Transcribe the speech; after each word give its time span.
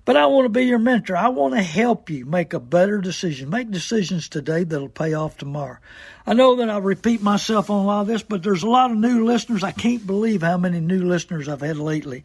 But 0.07 0.19
I 0.19 0.27
want 0.27 0.45
to 0.45 0.51
be 0.51 0.65
your 0.65 0.79
mentor. 0.79 1.17
I 1.17 1.29
want 1.29 1.55
to 1.55 1.63
help 1.63 2.11
you 2.11 2.27
make 2.27 2.53
a 2.53 2.61
better 2.61 2.99
decision. 2.99 3.49
Make 3.49 3.71
decisions 3.71 4.29
today 4.29 4.65
that'll 4.65 4.91
pay 4.91 5.15
off 5.15 5.39
tomorrow. 5.39 5.79
I 6.27 6.35
know 6.35 6.57
that 6.57 6.69
I 6.69 6.77
repeat 6.77 7.23
myself 7.23 7.71
on 7.71 7.83
a 7.83 7.87
lot 7.87 8.03
of 8.03 8.09
this, 8.09 8.23
but 8.23 8.43
there's 8.43 8.65
a 8.65 8.69
lot 8.69 8.91
of 8.91 8.99
new 8.99 9.25
listeners. 9.25 9.65
I 9.65 9.73
can't 9.73 10.07
believe 10.07 10.43
how 10.43 10.59
many 10.59 10.81
new 10.81 11.05
listeners 11.05 11.49
I've 11.49 11.63
had 11.63 11.79
lately 11.79 12.25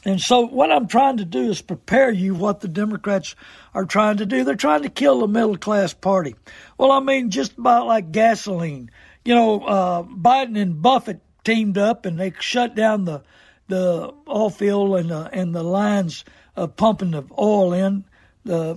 And 0.05 0.21
so 0.21 0.47
what 0.47 0.71
I'm 0.71 0.87
trying 0.87 1.17
to 1.17 1.25
do 1.25 1.51
is 1.51 1.63
prepare 1.63 2.11
you 2.11 2.35
what 2.35 2.61
the 2.61 2.69
Democrats 2.69 3.35
are 3.75 3.87
trying 3.87 4.19
to 4.19 4.27
do. 4.27 4.45
They're 4.45 4.55
trying 4.55 4.83
to 4.83 4.89
kill 4.89 5.21
the 5.21 5.27
middle 5.27 5.57
class 5.57 5.95
party. 5.95 6.37
Well, 6.79 6.93
I 6.93 7.01
mean, 7.01 7.31
just 7.31 7.59
about 7.59 7.87
like 7.87 8.13
gasoline. 8.13 8.91
You 9.25 9.35
know, 9.35 9.63
uh, 9.63 10.03
Biden 10.03 10.61
and 10.61 10.81
Buffett 10.81 11.21
teamed 11.45 11.79
up 11.79 12.07
and 12.07 12.21
they 12.21 12.33
shut 12.39 12.75
down 12.75 13.05
the 13.05 13.23
the 13.69 14.13
oil 14.29 14.51
field 14.51 14.97
and 14.97 15.11
the, 15.11 15.31
and 15.33 15.55
the 15.55 15.65
lines 15.65 16.25
pumping 16.67 17.13
the 17.13 17.25
oil 17.39 17.73
in. 17.73 18.05
Uh, 18.49 18.77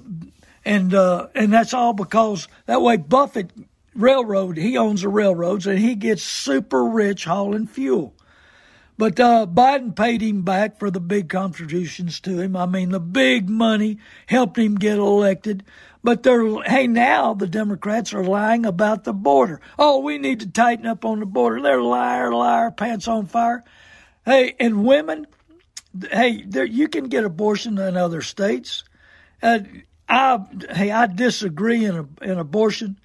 and 0.66 0.94
uh, 0.94 1.28
and 1.36 1.54
that's 1.54 1.74
all 1.74 1.94
because 1.94 2.48
that 2.66 2.82
way 2.82 2.98
Buffett 2.98 3.52
railroad 3.96 4.58
he 4.58 4.78
owns 4.78 5.02
the 5.02 5.10
railroads 5.10 5.66
and 5.68 5.80
he 5.80 5.96
gets 5.96 6.24
super 6.24 6.84
rich 6.86 7.26
hauling 7.26 7.68
fuel. 7.68 8.14
But 9.00 9.18
uh, 9.18 9.48
Biden 9.50 9.96
paid 9.96 10.22
him 10.22 10.42
back 10.42 10.78
for 10.78 10.92
the 10.92 11.00
big 11.00 11.30
contributions 11.30 12.20
to 12.20 12.42
him. 12.42 12.58
I 12.58 12.66
mean, 12.66 12.90
the 12.90 13.00
big 13.00 13.50
money 13.50 13.98
helped 14.26 14.58
him 14.58 14.76
get 14.76 14.98
elected. 14.98 15.64
But 16.04 16.24
they're, 16.24 16.62
hey, 16.64 16.86
now 16.86 17.34
the 17.34 17.48
Democrats 17.48 18.14
are 18.14 18.26
lying 18.26 18.66
about 18.66 19.06
the 19.06 19.14
border. 19.14 19.62
Oh, 19.78 20.00
we 20.00 20.18
need 20.18 20.42
to 20.42 20.48
tighten 20.48 20.86
up 20.86 21.06
on 21.06 21.22
the 21.22 21.26
border. 21.26 21.62
They're 21.62 21.82
liar, 21.82 22.34
liar, 22.34 22.72
pants 22.72 23.08
on 23.08 23.26
fire. 23.26 23.64
Hey, 24.26 24.56
and 24.60 24.84
women, 24.84 25.28
hey, 26.12 26.44
there, 26.44 26.66
you 26.66 26.88
can 26.88 27.06
get 27.06 27.24
abortion 27.24 27.78
in 27.78 27.98
other 27.98 28.22
states. 28.22 28.84
Uh, 29.42 29.60
I 30.08 30.40
hey, 30.72 30.92
I 30.92 31.08
disagree 31.08 31.86
in 31.86 31.96
a, 31.96 32.24
in 32.24 32.40
abortion. 32.40 33.00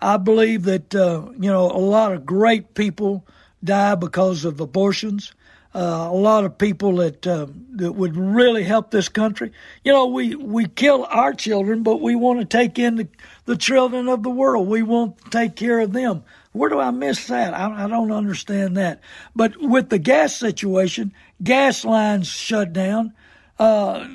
I 0.00 0.16
believe 0.16 0.64
that 0.64 0.94
uh, 0.94 1.30
you 1.38 1.50
know 1.50 1.70
a 1.70 1.78
lot 1.78 2.12
of 2.12 2.26
great 2.26 2.74
people 2.74 3.26
die 3.62 3.94
because 3.94 4.44
of 4.44 4.60
abortions. 4.60 5.32
Uh, 5.72 6.08
a 6.10 6.16
lot 6.16 6.44
of 6.44 6.58
people 6.58 6.96
that 6.96 7.26
uh, 7.26 7.46
that 7.76 7.92
would 7.92 8.16
really 8.16 8.64
help 8.64 8.90
this 8.90 9.08
country. 9.08 9.52
You 9.84 9.92
know, 9.92 10.06
we 10.06 10.34
we 10.34 10.66
kill 10.66 11.04
our 11.04 11.32
children, 11.32 11.82
but 11.82 12.00
we 12.00 12.16
want 12.16 12.40
to 12.40 12.44
take 12.44 12.78
in 12.78 12.96
the, 12.96 13.08
the 13.44 13.56
children 13.56 14.08
of 14.08 14.22
the 14.22 14.30
world. 14.30 14.68
We 14.68 14.82
want 14.82 15.18
to 15.18 15.30
take 15.30 15.56
care 15.56 15.80
of 15.80 15.92
them. 15.92 16.24
Where 16.52 16.68
do 16.68 16.80
I 16.80 16.90
miss 16.90 17.26
that? 17.28 17.54
I, 17.54 17.84
I 17.84 17.88
don't 17.88 18.10
understand 18.10 18.76
that. 18.76 19.00
But 19.36 19.56
with 19.56 19.88
the 19.88 19.98
gas 19.98 20.34
situation, 20.36 21.12
gas 21.42 21.84
lines 21.84 22.26
shut 22.28 22.72
down. 22.72 23.14
Uh, 23.58 24.08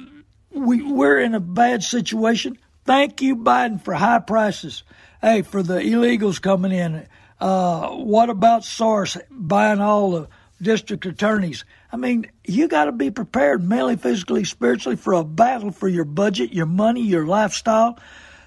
we 0.52 0.82
we're 0.82 1.20
in 1.20 1.34
a 1.34 1.40
bad 1.40 1.84
situation. 1.84 2.58
Thank 2.84 3.22
you, 3.22 3.36
Biden, 3.36 3.82
for 3.84 3.94
high 3.94 4.20
prices. 4.20 4.84
Hey, 5.22 5.42
for 5.42 5.64
the 5.64 5.76
illegals 5.76 6.42
coming 6.42 6.72
in. 6.72 7.08
Uh, 7.40 7.90
what 7.90 8.30
about 8.30 8.62
Soros 8.62 9.20
buying 9.30 9.80
all 9.80 10.12
the 10.12 10.28
district 10.62 11.06
attorneys? 11.06 11.66
I 11.92 11.98
mean, 11.98 12.30
you 12.46 12.68
got 12.68 12.86
to 12.86 12.92
be 12.92 13.12
prepared 13.12 13.64
mentally, 13.64 13.96
physically, 13.96 14.44
spiritually 14.44 14.98
for 14.98 15.14
a 15.14 15.24
battle 15.24 15.72
for 15.72 15.88
your 15.88 16.06
budget, 16.06 16.54
your 16.54 16.66
money, 16.66 17.02
your 17.02 17.26
lifestyle. 17.26 17.98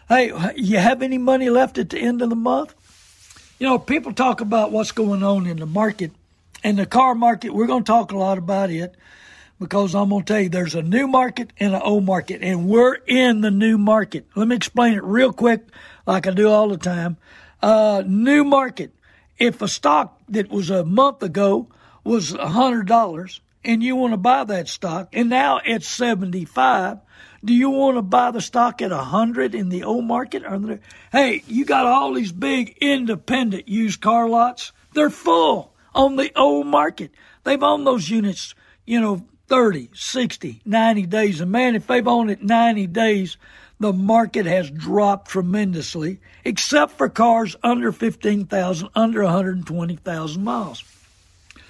Hey, 0.09 0.33
you 0.57 0.79
have 0.79 1.03
any 1.03 1.19
money 1.19 1.51
left 1.51 1.79
at 1.79 1.91
the 1.91 1.99
end 1.99 2.23
of 2.23 2.31
the 2.31 2.37
month? 2.37 2.75
You 3.59 3.67
know, 3.67 3.79
people 3.81 4.13
talk 4.13 4.41
about 4.41 4.71
what's 4.71 4.93
going 4.93 5.25
on 5.25 5.47
in 5.49 5.57
the 5.57 5.67
market 5.67 6.13
and 6.63 6.79
the 6.79 6.87
car 6.87 7.17
market. 7.17 7.53
We're 7.53 7.67
going 7.67 7.83
to 7.83 7.87
talk 7.91 8.13
a 8.13 8.17
lot 8.17 8.39
about 8.39 8.71
it 8.71 8.95
because 9.59 9.97
I'm 9.97 10.11
going 10.11 10.23
to 10.23 10.33
tell 10.33 10.41
you 10.41 10.49
there's 10.49 10.77
a 10.77 10.83
new 10.83 11.09
market 11.09 11.53
and 11.59 11.75
an 11.75 11.83
old 11.83 12.05
market, 12.05 12.41
and 12.41 12.69
we're 12.69 12.95
in 12.95 13.41
the 13.41 13.51
new 13.51 13.77
market. 13.77 14.27
Let 14.37 14.47
me 14.47 14.55
explain 14.55 14.95
it 14.95 15.03
real 15.03 15.33
quick, 15.33 15.67
like 16.07 16.29
I 16.29 16.31
do 16.31 16.49
all 16.49 16.69
the 16.69 16.77
time. 16.77 17.17
Uh, 17.61 18.05
new 18.07 18.45
market. 18.45 18.93
If 19.39 19.61
a 19.61 19.67
stock 19.67 20.21
that 20.29 20.51
was 20.51 20.71
a 20.71 20.85
month 20.85 21.25
ago 21.25 21.67
was 22.05 22.31
hundred 22.31 22.87
dollars 22.87 23.41
and 23.65 23.83
you 23.83 23.97
want 23.97 24.13
to 24.13 24.19
buy 24.19 24.45
that 24.45 24.69
stock 24.69 25.09
and 25.13 25.29
now 25.29 25.61
it's 25.65 25.89
75, 25.89 26.99
do 27.45 27.55
you 27.55 27.71
want 27.71 27.97
to 27.97 28.03
buy 28.03 28.31
the 28.31 28.41
stock 28.41 28.83
at 28.83 28.93
a 28.93 28.99
hundred 28.99 29.55
in 29.55 29.69
the 29.69 29.85
old 29.85 30.05
market? 30.05 30.45
Or 30.45 30.81
hey, 31.13 31.43
you 31.47 31.65
got 31.65 31.87
all 31.87 32.13
these 32.13 32.33
big 32.33 32.77
independent 32.81 33.69
used 33.69 34.01
car 34.01 34.29
lots. 34.29 34.73
They're 34.95 35.11
full 35.11 35.73
on 35.95 36.17
the 36.17 36.33
old 36.37 36.67
market. 36.67 37.13
They've 37.45 37.63
owned 37.63 37.87
those 37.87 38.11
units, 38.11 38.55
you 38.85 39.01
know, 39.01 39.25
30, 39.47 39.91
60, 39.95 40.63
90 40.65 41.07
days. 41.07 41.41
And 41.41 41.51
man, 41.51 41.77
if 41.77 41.87
they've 41.87 42.07
owned 42.07 42.31
it 42.31 42.43
90 42.43 42.87
days, 42.89 43.37
the 43.81 43.93
market 43.93 44.47
has 44.47 44.71
dropped 44.71 45.29
tremendously, 45.29 46.21
except 46.45 46.99
for 46.99 47.09
cars 47.09 47.55
under 47.63 47.93
15,000, 47.93 48.89
under 48.95 49.23
120,000 49.23 50.45
miles. 50.45 50.85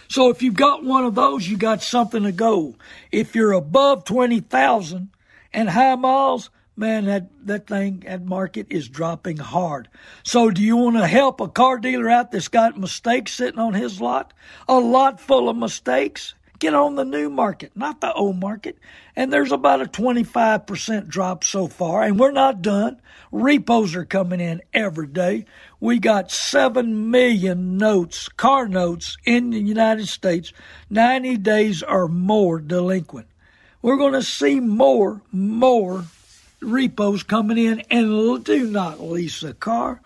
So 0.08 0.30
if 0.30 0.42
you've 0.42 0.54
got 0.54 0.82
one 0.82 1.04
of 1.04 1.14
those, 1.14 1.46
you 1.46 1.58
got 1.58 1.82
something 1.82 2.22
to 2.22 2.32
go. 2.32 2.76
If 3.12 3.34
you're 3.34 3.52
above 3.52 4.04
20,000 4.04 5.10
and 5.52 5.68
high 5.68 5.94
miles, 5.94 6.50
man, 6.76 7.06
that, 7.06 7.28
that 7.46 7.66
thing, 7.66 8.04
that 8.06 8.24
market 8.24 8.68
is 8.70 8.88
dropping 8.88 9.38
hard. 9.38 9.88
So 10.22 10.50
do 10.50 10.62
you 10.62 10.76
want 10.76 10.96
to 10.96 11.06
help 11.06 11.40
a 11.40 11.48
car 11.48 11.78
dealer 11.78 12.08
out 12.08 12.30
that's 12.30 12.48
got 12.48 12.78
mistakes 12.78 13.34
sitting 13.34 13.58
on 13.58 13.74
his 13.74 14.00
lot? 14.00 14.32
A 14.68 14.78
lot 14.78 15.20
full 15.20 15.48
of 15.48 15.56
mistakes? 15.56 16.34
Get 16.58 16.74
on 16.74 16.96
the 16.96 17.04
new 17.04 17.30
market, 17.30 17.70
not 17.76 18.00
the 18.00 18.12
old 18.12 18.40
market. 18.40 18.78
And 19.14 19.32
there's 19.32 19.52
about 19.52 19.80
a 19.80 19.84
25% 19.84 21.06
drop 21.06 21.44
so 21.44 21.68
far, 21.68 22.02
and 22.02 22.18
we're 22.18 22.32
not 22.32 22.62
done. 22.62 23.00
Repos 23.30 23.94
are 23.94 24.04
coming 24.04 24.40
in 24.40 24.62
every 24.74 25.06
day. 25.06 25.44
We 25.78 26.00
got 26.00 26.32
7 26.32 27.10
million 27.10 27.76
notes, 27.76 28.28
car 28.28 28.66
notes 28.66 29.16
in 29.24 29.50
the 29.50 29.60
United 29.60 30.08
States, 30.08 30.52
90 30.90 31.36
days 31.36 31.84
or 31.84 32.08
more 32.08 32.58
delinquent. 32.58 33.28
We're 33.80 33.96
going 33.96 34.14
to 34.14 34.22
see 34.22 34.60
more, 34.60 35.22
more 35.30 36.04
repos 36.60 37.22
coming 37.22 37.58
in, 37.58 37.80
and 37.90 38.44
do 38.44 38.70
not 38.70 39.00
lease 39.00 39.42
a 39.42 39.54
car. 39.54 40.00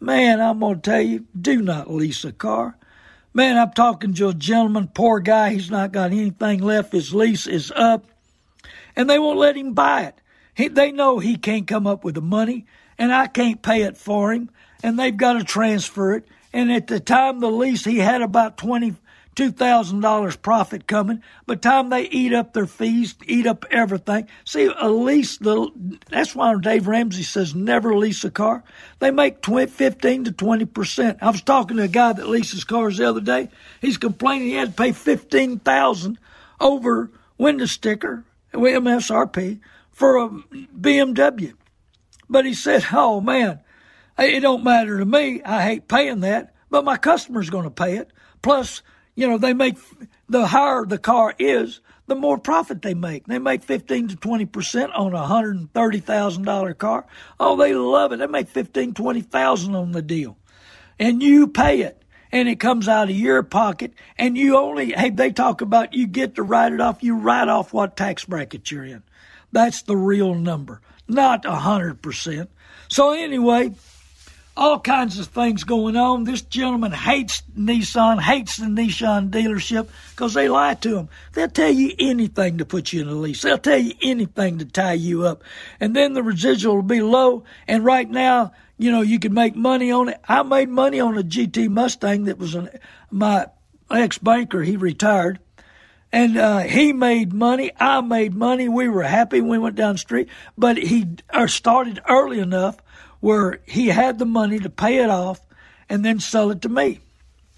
Man, 0.00 0.40
I'm 0.40 0.58
going 0.58 0.76
to 0.76 0.80
tell 0.80 1.00
you, 1.00 1.24
do 1.40 1.62
not 1.62 1.90
lease 1.90 2.24
a 2.24 2.32
car. 2.32 2.76
Man, 3.32 3.56
I'm 3.56 3.72
talking 3.72 4.14
to 4.14 4.28
a 4.28 4.34
gentleman, 4.34 4.88
poor 4.92 5.20
guy, 5.20 5.50
he's 5.50 5.70
not 5.70 5.92
got 5.92 6.12
anything 6.12 6.60
left. 6.60 6.92
His 6.92 7.14
lease 7.14 7.46
is 7.46 7.72
up, 7.74 8.04
and 8.96 9.08
they 9.08 9.18
won't 9.18 9.38
let 9.38 9.56
him 9.56 9.74
buy 9.74 10.02
it. 10.02 10.20
He, 10.54 10.68
they 10.68 10.92
know 10.92 11.18
he 11.18 11.36
can't 11.36 11.66
come 11.66 11.86
up 11.86 12.04
with 12.04 12.14
the 12.14 12.20
money, 12.20 12.66
and 12.98 13.12
I 13.12 13.26
can't 13.26 13.62
pay 13.62 13.82
it 13.82 13.96
for 13.96 14.32
him, 14.32 14.50
and 14.82 14.98
they've 14.98 15.16
got 15.16 15.34
to 15.34 15.44
transfer 15.44 16.14
it. 16.14 16.28
And 16.52 16.70
at 16.70 16.86
the 16.86 17.00
time 17.00 17.40
the 17.40 17.50
lease, 17.50 17.84
he 17.84 17.98
had 17.98 18.22
about 18.22 18.56
twenty 18.56 18.94
two 19.34 19.50
thousand 19.50 20.00
dollars 20.00 20.36
profit 20.36 20.86
coming. 20.86 21.22
By 21.46 21.54
the 21.54 21.60
time 21.60 21.90
they 21.90 22.08
eat 22.08 22.32
up 22.32 22.52
their 22.52 22.66
fees, 22.66 23.14
eat 23.26 23.46
up 23.46 23.64
everything. 23.70 24.28
See, 24.44 24.70
a 24.76 24.88
lease 24.88 25.38
the 25.38 25.70
that's 26.08 26.34
why 26.34 26.54
Dave 26.60 26.86
Ramsey 26.86 27.22
says 27.22 27.54
never 27.54 27.96
lease 27.96 28.24
a 28.24 28.30
car. 28.30 28.64
They 28.98 29.10
make 29.10 29.42
20, 29.42 29.70
15 29.70 30.24
to 30.24 30.32
twenty 30.32 30.64
percent. 30.64 31.18
I 31.20 31.30
was 31.30 31.42
talking 31.42 31.76
to 31.76 31.84
a 31.84 31.88
guy 31.88 32.12
that 32.12 32.28
leases 32.28 32.64
cars 32.64 32.98
the 32.98 33.08
other 33.08 33.20
day. 33.20 33.48
He's 33.80 33.98
complaining 33.98 34.48
he 34.48 34.54
had 34.54 34.76
to 34.76 34.82
pay 34.82 34.92
fifteen 34.92 35.58
thousand 35.58 36.18
over 36.60 37.10
window 37.38 37.66
sticker, 37.66 38.24
MSRP, 38.52 39.60
for 39.90 40.16
a 40.16 40.28
BMW. 40.28 41.54
But 42.28 42.46
he 42.46 42.54
said, 42.54 42.86
"Oh 42.92 43.20
man, 43.20 43.60
it 44.18 44.40
don't 44.40 44.64
matter 44.64 44.98
to 44.98 45.04
me. 45.04 45.42
I 45.42 45.62
hate 45.62 45.88
paying 45.88 46.20
that, 46.20 46.54
but 46.70 46.84
my 46.84 46.96
customer's 46.96 47.50
going 47.50 47.64
to 47.64 47.70
pay 47.70 47.96
it. 47.96 48.10
Plus, 48.42 48.82
you 49.14 49.28
know, 49.28 49.38
they 49.38 49.54
make 49.54 49.76
the 50.28 50.46
higher 50.46 50.84
the 50.84 50.98
car 50.98 51.34
is, 51.38 51.80
the 52.06 52.14
more 52.14 52.38
profit 52.38 52.82
they 52.82 52.94
make. 52.94 53.26
They 53.26 53.38
make 53.38 53.62
15 53.62 54.08
to 54.08 54.16
20 54.16 54.46
percent 54.46 54.92
on 54.92 55.14
a 55.14 55.26
hundred 55.26 55.56
and 55.56 55.72
thirty 55.72 56.00
thousand 56.00 56.44
dollar 56.44 56.74
car. 56.74 57.06
Oh, 57.40 57.56
they 57.56 57.74
love 57.74 58.12
it. 58.12 58.18
They 58.18 58.26
make 58.26 58.48
15, 58.48 58.94
20 58.94 59.20
thousand 59.22 59.74
on 59.74 59.92
the 59.92 60.02
deal, 60.02 60.36
and 60.98 61.22
you 61.22 61.46
pay 61.46 61.80
it, 61.80 62.02
and 62.32 62.48
it 62.48 62.60
comes 62.60 62.88
out 62.88 63.08
of 63.08 63.16
your 63.16 63.42
pocket. 63.42 63.92
And 64.18 64.36
you 64.36 64.56
only 64.56 64.92
hey, 64.92 65.10
they 65.10 65.32
talk 65.32 65.60
about 65.60 65.94
you 65.94 66.06
get 66.06 66.34
to 66.34 66.42
write 66.42 66.72
it 66.72 66.80
off. 66.80 67.02
You 67.02 67.16
write 67.16 67.48
off 67.48 67.72
what 67.72 67.96
tax 67.96 68.24
bracket 68.24 68.70
you're 68.70 68.84
in. 68.84 69.02
That's 69.52 69.82
the 69.82 69.96
real 69.96 70.34
number, 70.34 70.80
not 71.08 71.44
a 71.44 71.54
hundred 71.54 72.02
percent. 72.02 72.50
So 72.88 73.12
anyway, 73.12 73.72
all 74.56 74.78
kinds 74.78 75.18
of 75.18 75.26
things 75.26 75.64
going 75.64 75.96
on. 75.96 76.24
This 76.24 76.42
gentleman 76.42 76.92
hates 76.92 77.42
Nissan, 77.58 78.20
hates 78.20 78.56
the 78.56 78.66
Nissan 78.66 79.30
dealership 79.30 79.88
because 80.10 80.34
they 80.34 80.48
lie 80.48 80.74
to 80.74 80.98
him. 80.98 81.08
They'll 81.32 81.48
tell 81.48 81.70
you 81.70 81.92
anything 81.98 82.58
to 82.58 82.64
put 82.64 82.92
you 82.92 83.02
in 83.02 83.08
a 83.08 83.14
lease. 83.14 83.42
They'll 83.42 83.58
tell 83.58 83.78
you 83.78 83.94
anything 84.02 84.58
to 84.58 84.64
tie 84.64 84.92
you 84.92 85.24
up. 85.24 85.42
And 85.80 85.94
then 85.94 86.12
the 86.12 86.22
residual 86.22 86.76
will 86.76 86.82
be 86.82 87.02
low. 87.02 87.44
And 87.66 87.84
right 87.84 88.08
now, 88.08 88.52
you 88.78 88.90
know, 88.90 89.02
you 89.02 89.18
can 89.18 89.34
make 89.34 89.56
money 89.56 89.90
on 89.90 90.08
it. 90.08 90.20
I 90.28 90.42
made 90.42 90.68
money 90.68 91.00
on 91.00 91.18
a 91.18 91.22
GT 91.22 91.68
Mustang 91.68 92.24
that 92.24 92.38
was 92.38 92.54
an, 92.54 92.70
my 93.10 93.46
ex 93.90 94.18
banker. 94.18 94.62
He 94.62 94.76
retired. 94.76 95.40
And 96.12 96.36
uh, 96.36 96.60
he 96.60 96.92
made 96.92 97.32
money. 97.32 97.72
I 97.76 98.00
made 98.00 98.34
money. 98.34 98.68
We 98.68 98.88
were 98.88 99.02
happy. 99.02 99.40
When 99.40 99.50
we 99.50 99.58
went 99.58 99.74
down 99.74 99.94
the 99.94 99.98
street. 99.98 100.28
But 100.56 100.76
he 100.76 101.06
started 101.48 102.00
early 102.08 102.38
enough 102.38 102.76
where 103.24 103.58
he 103.64 103.86
had 103.86 104.18
the 104.18 104.26
money 104.26 104.58
to 104.58 104.68
pay 104.68 104.98
it 104.98 105.08
off 105.08 105.40
and 105.88 106.04
then 106.04 106.20
sell 106.20 106.50
it 106.50 106.60
to 106.60 106.68
me. 106.68 107.00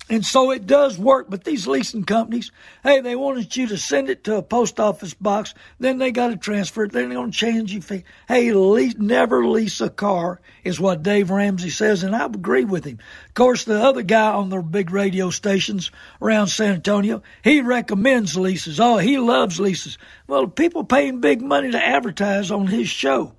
And 0.09 0.25
so 0.25 0.53
it 0.53 0.65
does 0.65 0.97
work, 0.97 1.27
but 1.29 1.43
these 1.43 1.67
leasing 1.67 2.05
companies, 2.05 2.53
hey, 2.85 3.01
they 3.01 3.17
wanted 3.17 3.57
you 3.57 3.67
to 3.67 3.77
send 3.77 4.09
it 4.09 4.23
to 4.25 4.37
a 4.37 4.43
post 4.43 4.79
office 4.79 5.13
box, 5.13 5.55
then 5.81 5.99
they 5.99 6.13
got 6.13 6.29
to 6.29 6.37
transfer 6.37 6.85
it, 6.85 6.93
then 6.93 7.09
they're 7.09 7.19
going 7.19 7.33
to 7.33 7.37
change 7.37 7.73
your 7.73 7.83
fee. 7.83 8.05
Hey, 8.29 8.53
lease, 8.53 8.95
never 8.97 9.45
lease 9.45 9.81
a 9.81 9.91
car 9.91 10.41
is 10.63 10.79
what 10.79 11.03
Dave 11.03 11.31
Ramsey 11.31 11.71
says, 11.71 12.05
and 12.05 12.15
I 12.15 12.27
agree 12.27 12.65
with 12.65 12.85
him. 12.85 13.01
Of 13.27 13.35
course, 13.35 13.65
the 13.65 13.83
other 13.83 14.03
guy 14.03 14.31
on 14.31 14.51
the 14.51 14.63
big 14.63 14.93
radio 14.93 15.31
stations 15.31 15.91
around 16.23 16.47
San 16.47 16.75
Antonio, 16.75 17.25
he 17.43 17.61
recommends 17.61 18.37
leases. 18.37 18.79
Oh, 18.79 18.99
he 18.99 19.19
loves 19.19 19.59
leases. 19.59 19.99
Well, 20.29 20.47
people 20.47 20.85
paying 20.85 21.21
big 21.21 21.43
money 21.43 21.73
to 21.73 21.85
advertise 21.85 22.53
on 22.53 22.69
his 22.69 22.89
show. 22.89 23.33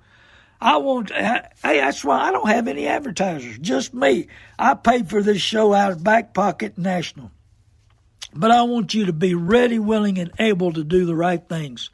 I 0.59 0.77
want, 0.77 1.11
hey, 1.11 1.41
that's 1.61 2.03
why 2.03 2.19
I 2.19 2.31
don't 2.31 2.49
have 2.49 2.67
any 2.67 2.87
advertisers, 2.87 3.59
just 3.59 3.93
me. 3.93 4.27
I 4.57 4.73
paid 4.73 5.09
for 5.09 5.21
this 5.21 5.41
show 5.41 5.73
out 5.73 5.91
of 5.91 6.03
back 6.03 6.33
pocket 6.33 6.77
national. 6.77 7.31
But 8.33 8.51
I 8.51 8.63
want 8.63 8.93
you 8.93 9.05
to 9.05 9.13
be 9.13 9.35
ready, 9.35 9.79
willing, 9.79 10.17
and 10.17 10.31
able 10.39 10.73
to 10.73 10.83
do 10.83 11.05
the 11.05 11.15
right 11.15 11.47
things. 11.47 11.89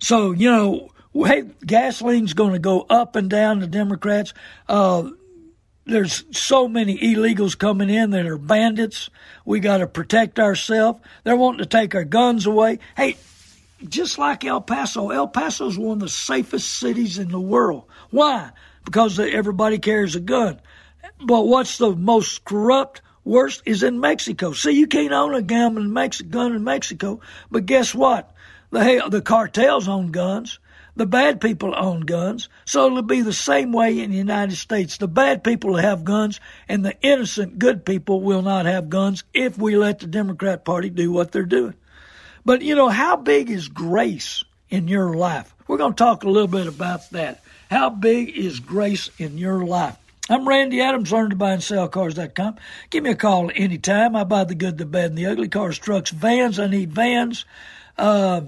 So, 0.00 0.32
you 0.32 0.50
know, 0.50 0.90
hey, 1.14 1.42
gasoline's 1.64 2.32
going 2.32 2.52
to 2.52 2.58
go 2.58 2.82
up 2.88 3.16
and 3.16 3.30
down, 3.30 3.60
the 3.60 3.66
Democrats. 3.66 4.34
Uh, 4.68 5.10
there's 5.86 6.24
so 6.30 6.68
many 6.68 6.98
illegals 6.98 7.58
coming 7.58 7.90
in 7.90 8.10
that 8.10 8.26
are 8.26 8.38
bandits. 8.38 9.08
We 9.44 9.60
got 9.60 9.78
to 9.78 9.86
protect 9.86 10.38
ourselves. 10.38 11.00
They're 11.24 11.36
wanting 11.36 11.60
to 11.60 11.66
take 11.66 11.94
our 11.94 12.04
guns 12.04 12.46
away. 12.46 12.78
Hey, 12.96 13.16
just 13.88 14.18
like 14.18 14.44
El 14.44 14.60
Paso, 14.60 15.10
El 15.10 15.28
Paso 15.28 15.66
is 15.66 15.78
one 15.78 15.94
of 15.94 16.00
the 16.00 16.08
safest 16.08 16.78
cities 16.78 17.18
in 17.18 17.30
the 17.30 17.40
world. 17.40 17.84
Why? 18.10 18.50
Because 18.84 19.18
everybody 19.18 19.78
carries 19.78 20.16
a 20.16 20.20
gun. 20.20 20.60
But 21.22 21.46
what's 21.46 21.78
the 21.78 21.94
most 21.94 22.44
corrupt, 22.44 23.02
worst 23.24 23.62
is 23.66 23.82
in 23.82 24.00
Mexico. 24.00 24.52
See, 24.52 24.72
you 24.72 24.86
can't 24.86 25.12
own 25.12 25.34
a 25.34 25.42
gun 25.42 25.76
in, 25.76 25.92
Mexico, 26.64 27.20
but 27.50 27.66
guess 27.66 27.94
what? 27.94 28.34
The, 28.70 29.06
the 29.08 29.22
cartels 29.22 29.88
own 29.88 30.10
guns. 30.10 30.58
The 30.96 31.06
bad 31.06 31.40
people 31.40 31.74
own 31.76 32.00
guns. 32.00 32.48
So 32.64 32.86
it'll 32.86 33.02
be 33.02 33.22
the 33.22 33.32
same 33.32 33.72
way 33.72 34.00
in 34.00 34.10
the 34.10 34.16
United 34.16 34.56
States. 34.56 34.98
The 34.98 35.08
bad 35.08 35.44
people 35.44 35.76
have 35.76 36.04
guns, 36.04 36.40
and 36.68 36.84
the 36.84 37.00
innocent, 37.00 37.58
good 37.58 37.84
people 37.84 38.20
will 38.20 38.42
not 38.42 38.66
have 38.66 38.90
guns 38.90 39.24
if 39.32 39.56
we 39.56 39.76
let 39.76 40.00
the 40.00 40.06
Democrat 40.06 40.64
Party 40.64 40.90
do 40.90 41.12
what 41.12 41.32
they're 41.32 41.44
doing. 41.44 41.74
But 42.44 42.62
you 42.62 42.74
know, 42.74 42.88
how 42.88 43.16
big 43.16 43.50
is 43.50 43.68
grace 43.68 44.44
in 44.70 44.88
your 44.88 45.14
life? 45.14 45.54
We're 45.66 45.76
going 45.76 45.92
to 45.92 45.96
talk 45.96 46.24
a 46.24 46.30
little 46.30 46.48
bit 46.48 46.66
about 46.66 47.10
that. 47.10 47.42
How 47.70 47.90
big 47.90 48.36
is 48.36 48.60
grace 48.60 49.10
in 49.18 49.38
your 49.38 49.64
life? 49.64 49.96
I'm 50.28 50.46
Randy 50.46 50.80
Adams, 50.80 51.10
learn 51.12 51.30
to 51.30 51.36
buy 51.36 51.52
and 51.52 51.62
sell 51.62 51.88
cars.com. 51.88 52.56
Give 52.90 53.02
me 53.02 53.10
a 53.10 53.16
call 53.16 53.50
anytime. 53.54 54.14
I 54.14 54.24
buy 54.24 54.44
the 54.44 54.54
good, 54.54 54.78
the 54.78 54.86
bad, 54.86 55.06
and 55.06 55.18
the 55.18 55.26
ugly 55.26 55.48
cars, 55.48 55.76
trucks, 55.78 56.10
vans. 56.10 56.60
I 56.60 56.68
need 56.68 56.92
vans, 56.92 57.44
uh, 57.98 58.42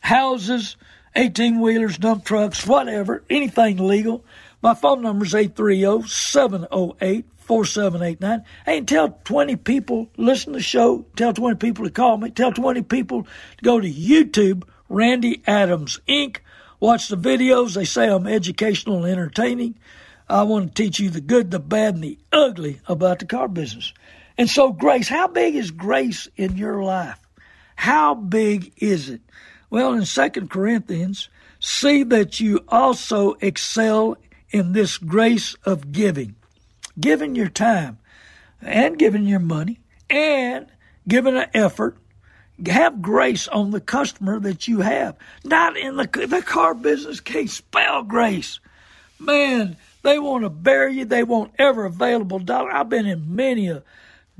houses, 0.00 0.76
18 1.14 1.60
wheelers, 1.60 1.98
dump 1.98 2.24
trucks, 2.24 2.66
whatever, 2.66 3.22
anything 3.28 3.76
legal. 3.86 4.24
My 4.62 4.74
phone 4.74 5.02
number 5.02 5.26
is 5.26 5.34
830 5.34 6.08
708 6.08 7.26
4789. 7.36 8.44
Hey, 8.64 8.78
and 8.78 8.88
tell 8.88 9.10
20 9.24 9.56
people, 9.56 10.08
listen 10.16 10.52
to 10.52 10.58
the 10.58 10.62
show, 10.62 11.04
tell 11.16 11.32
20 11.32 11.56
people 11.56 11.84
to 11.84 11.90
call 11.90 12.16
me, 12.16 12.30
tell 12.30 12.52
20 12.52 12.82
people 12.82 13.24
to 13.24 13.62
go 13.62 13.80
to 13.80 13.90
YouTube, 13.90 14.64
Randy 14.88 15.42
Adams 15.46 16.00
Inc. 16.08 16.38
Watch 16.80 17.08
the 17.08 17.16
videos. 17.16 17.74
They 17.74 17.84
say 17.84 18.08
I'm 18.08 18.26
educational 18.26 19.04
and 19.04 19.12
entertaining. 19.12 19.76
I 20.28 20.42
want 20.42 20.74
to 20.74 20.82
teach 20.82 20.98
you 20.98 21.10
the 21.10 21.20
good, 21.20 21.50
the 21.50 21.58
bad, 21.58 21.94
and 21.94 22.04
the 22.04 22.18
ugly 22.32 22.80
about 22.86 23.20
the 23.20 23.26
car 23.26 23.48
business. 23.48 23.92
And 24.36 24.50
so, 24.50 24.72
grace, 24.72 25.08
how 25.08 25.28
big 25.28 25.54
is 25.54 25.70
grace 25.70 26.28
in 26.36 26.56
your 26.56 26.82
life? 26.82 27.18
How 27.76 28.14
big 28.14 28.72
is 28.76 29.08
it? 29.08 29.20
Well, 29.70 29.94
in 29.94 30.04
Second 30.04 30.50
Corinthians, 30.50 31.28
see 31.60 32.02
that 32.04 32.40
you 32.40 32.64
also 32.68 33.34
excel 33.40 34.16
in 34.50 34.72
this 34.72 34.98
grace 34.98 35.54
of 35.64 35.92
giving 35.92 36.34
giving 36.98 37.34
your 37.34 37.48
time 37.48 37.98
and 38.62 38.98
giving 38.98 39.26
your 39.26 39.40
money 39.40 39.80
and 40.08 40.66
giving 41.06 41.36
an 41.36 41.48
effort. 41.52 41.96
Have 42.66 43.02
grace 43.02 43.48
on 43.48 43.70
the 43.70 43.80
customer 43.80 44.40
that 44.40 44.66
you 44.66 44.80
have. 44.80 45.16
Not 45.44 45.76
in 45.76 45.96
the, 45.96 46.06
the 46.26 46.42
car 46.42 46.74
business 46.74 47.20
can't 47.20 47.50
spell 47.50 48.02
grace. 48.02 48.60
Man, 49.18 49.76
they 50.02 50.18
want 50.18 50.44
to 50.44 50.50
bury 50.50 50.94
you. 50.94 51.04
They 51.04 51.22
want 51.22 51.52
every 51.58 51.86
available 51.86 52.38
dollar. 52.38 52.72
I've 52.72 52.88
been 52.88 53.06
in 53.06 53.34
many 53.34 53.68
a 53.68 53.82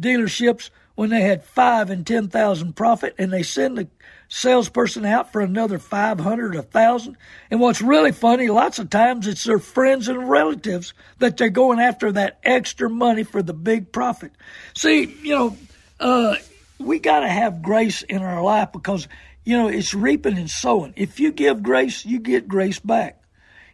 dealerships 0.00 0.70
when 0.94 1.10
they 1.10 1.20
had 1.20 1.44
five 1.44 1.90
and 1.90 2.06
ten 2.06 2.28
thousand 2.28 2.74
profit, 2.74 3.14
and 3.18 3.32
they 3.32 3.42
send 3.42 3.76
the 3.76 3.88
salesperson 4.28 5.04
out 5.04 5.30
for 5.30 5.40
another 5.40 5.78
five 5.78 6.18
hundred, 6.20 6.56
a 6.56 6.62
thousand. 6.62 7.16
And 7.50 7.60
what's 7.60 7.82
really 7.82 8.12
funny, 8.12 8.48
lots 8.48 8.78
of 8.78 8.90
times 8.90 9.26
it's 9.26 9.44
their 9.44 9.58
friends 9.58 10.08
and 10.08 10.28
relatives 10.28 10.94
that 11.18 11.36
they're 11.36 11.50
going 11.50 11.80
after 11.80 12.12
that 12.12 12.38
extra 12.42 12.88
money 12.88 13.24
for 13.24 13.42
the 13.42 13.52
big 13.52 13.92
profit. 13.92 14.32
See, 14.74 15.04
you 15.22 15.34
know, 15.34 15.56
uh, 16.00 16.36
we 16.78 16.98
got 16.98 17.20
to 17.20 17.28
have 17.28 17.62
grace 17.62 18.02
in 18.02 18.22
our 18.22 18.42
life 18.42 18.72
because 18.72 19.08
you 19.44 19.56
know 19.56 19.68
it's 19.68 19.94
reaping 19.94 20.36
and 20.36 20.50
sowing. 20.50 20.94
If 20.96 21.20
you 21.20 21.32
give 21.32 21.62
grace, 21.62 22.04
you 22.04 22.18
get 22.18 22.48
grace 22.48 22.78
back. 22.78 23.22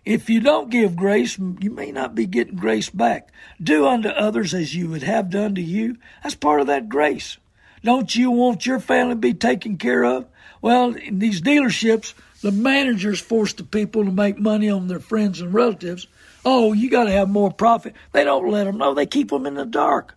If 0.04 0.28
you 0.28 0.40
don't 0.40 0.70
give 0.70 0.96
grace, 0.96 1.38
you 1.38 1.70
may 1.70 1.92
not 1.92 2.14
be 2.14 2.26
getting 2.26 2.56
grace 2.56 2.90
back. 2.90 3.30
Do 3.62 3.86
unto 3.86 4.08
others 4.08 4.52
as 4.52 4.74
you 4.74 4.88
would 4.90 5.04
have 5.04 5.30
done 5.30 5.54
to 5.54 5.62
you. 5.62 5.96
That's 6.22 6.34
part 6.34 6.60
of 6.60 6.66
that 6.66 6.88
grace. 6.88 7.38
Don't 7.84 8.14
you 8.14 8.30
want 8.30 8.66
your 8.66 8.80
family 8.80 9.14
to 9.14 9.20
be 9.20 9.34
taken 9.34 9.76
care 9.76 10.04
of? 10.04 10.26
Well, 10.60 10.94
in 10.94 11.18
these 11.18 11.40
dealerships, 11.40 12.14
the 12.40 12.52
managers 12.52 13.20
force 13.20 13.52
the 13.52 13.64
people 13.64 14.04
to 14.04 14.10
make 14.10 14.38
money 14.38 14.68
on 14.70 14.88
their 14.88 15.00
friends 15.00 15.40
and 15.40 15.54
relatives. 15.54 16.06
Oh, 16.44 16.72
you 16.72 16.90
got 16.90 17.04
to 17.04 17.12
have 17.12 17.28
more 17.28 17.52
profit. 17.52 17.94
They 18.12 18.24
don't 18.24 18.50
let 18.50 18.64
them 18.64 18.78
know. 18.78 18.94
They 18.94 19.06
keep 19.06 19.30
them 19.30 19.46
in 19.46 19.54
the 19.54 19.64
dark. 19.64 20.16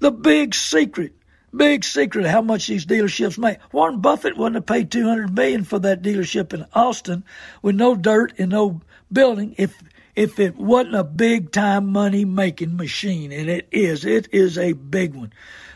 The 0.00 0.10
big 0.10 0.54
secret, 0.54 1.12
big 1.54 1.84
secret 1.84 2.24
of 2.24 2.30
how 2.30 2.42
much 2.42 2.66
these 2.66 2.86
dealerships 2.86 3.38
make. 3.38 3.58
Warren 3.72 4.00
Buffett 4.00 4.36
wouldn't 4.36 4.56
have 4.56 4.66
paid 4.66 4.90
200 4.90 5.34
million 5.34 5.64
for 5.64 5.78
that 5.80 6.02
dealership 6.02 6.52
in 6.52 6.66
Austin 6.72 7.24
with 7.60 7.76
no 7.76 7.94
dirt 7.94 8.32
and 8.38 8.50
no 8.50 8.80
building 9.12 9.54
if 9.58 9.80
if 10.14 10.38
it 10.38 10.56
wasn't 10.56 10.94
a 10.94 11.04
big 11.04 11.52
time 11.52 11.86
money 11.88 12.24
making 12.26 12.76
machine, 12.76 13.32
and 13.32 13.48
it 13.48 13.66
is, 13.70 14.04
it 14.04 14.28
is 14.30 14.58
a 14.58 14.72
big 14.74 15.14
one. 15.14 15.32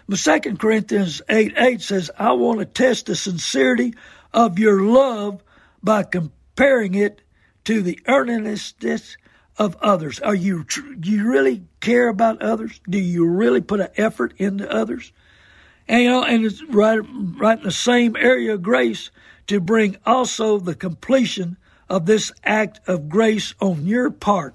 But 0.09 0.18
Second 0.18 0.59
Corinthians 0.59 1.23
8 1.28 1.54
8 1.56 1.80
says, 1.80 2.11
I 2.18 2.33
want 2.33 2.59
to 2.59 2.66
test 2.66 3.06
the 3.06 3.16
sincerity 3.16 3.95
of 4.33 4.59
your 4.59 4.83
love 4.83 5.42
by 5.83 6.02
comparing 6.02 6.95
it 6.95 7.23
to 7.64 7.83
the 7.83 7.99
earnestness 8.06 9.16
of 9.59 9.76
others. 9.76 10.21
Are 10.21 10.35
you 10.35 10.64
do 10.64 11.11
you 11.11 11.26
really 11.28 11.64
care 11.80 12.09
about 12.09 12.42
others? 12.42 12.78
Do 12.88 12.99
you 12.99 13.26
really 13.26 13.62
put 13.62 13.80
an 13.80 13.88
effort 13.97 14.35
into 14.37 14.71
others? 14.71 15.12
And 15.88 16.02
you 16.02 16.08
know, 16.08 16.24
and 16.24 16.44
it's 16.44 16.62
right 16.64 17.00
right 17.38 17.58
in 17.58 17.64
the 17.64 17.70
same 17.70 18.16
area 18.16 18.54
of 18.54 18.62
grace 18.62 19.10
to 19.46 19.60
bring 19.60 19.96
also 20.04 20.58
the 20.58 20.74
completion 20.74 21.56
of 21.88 22.06
this 22.06 22.32
act 22.44 22.80
of 22.88 23.08
grace 23.08 23.54
on 23.60 23.86
your 23.86 24.10
part. 24.10 24.54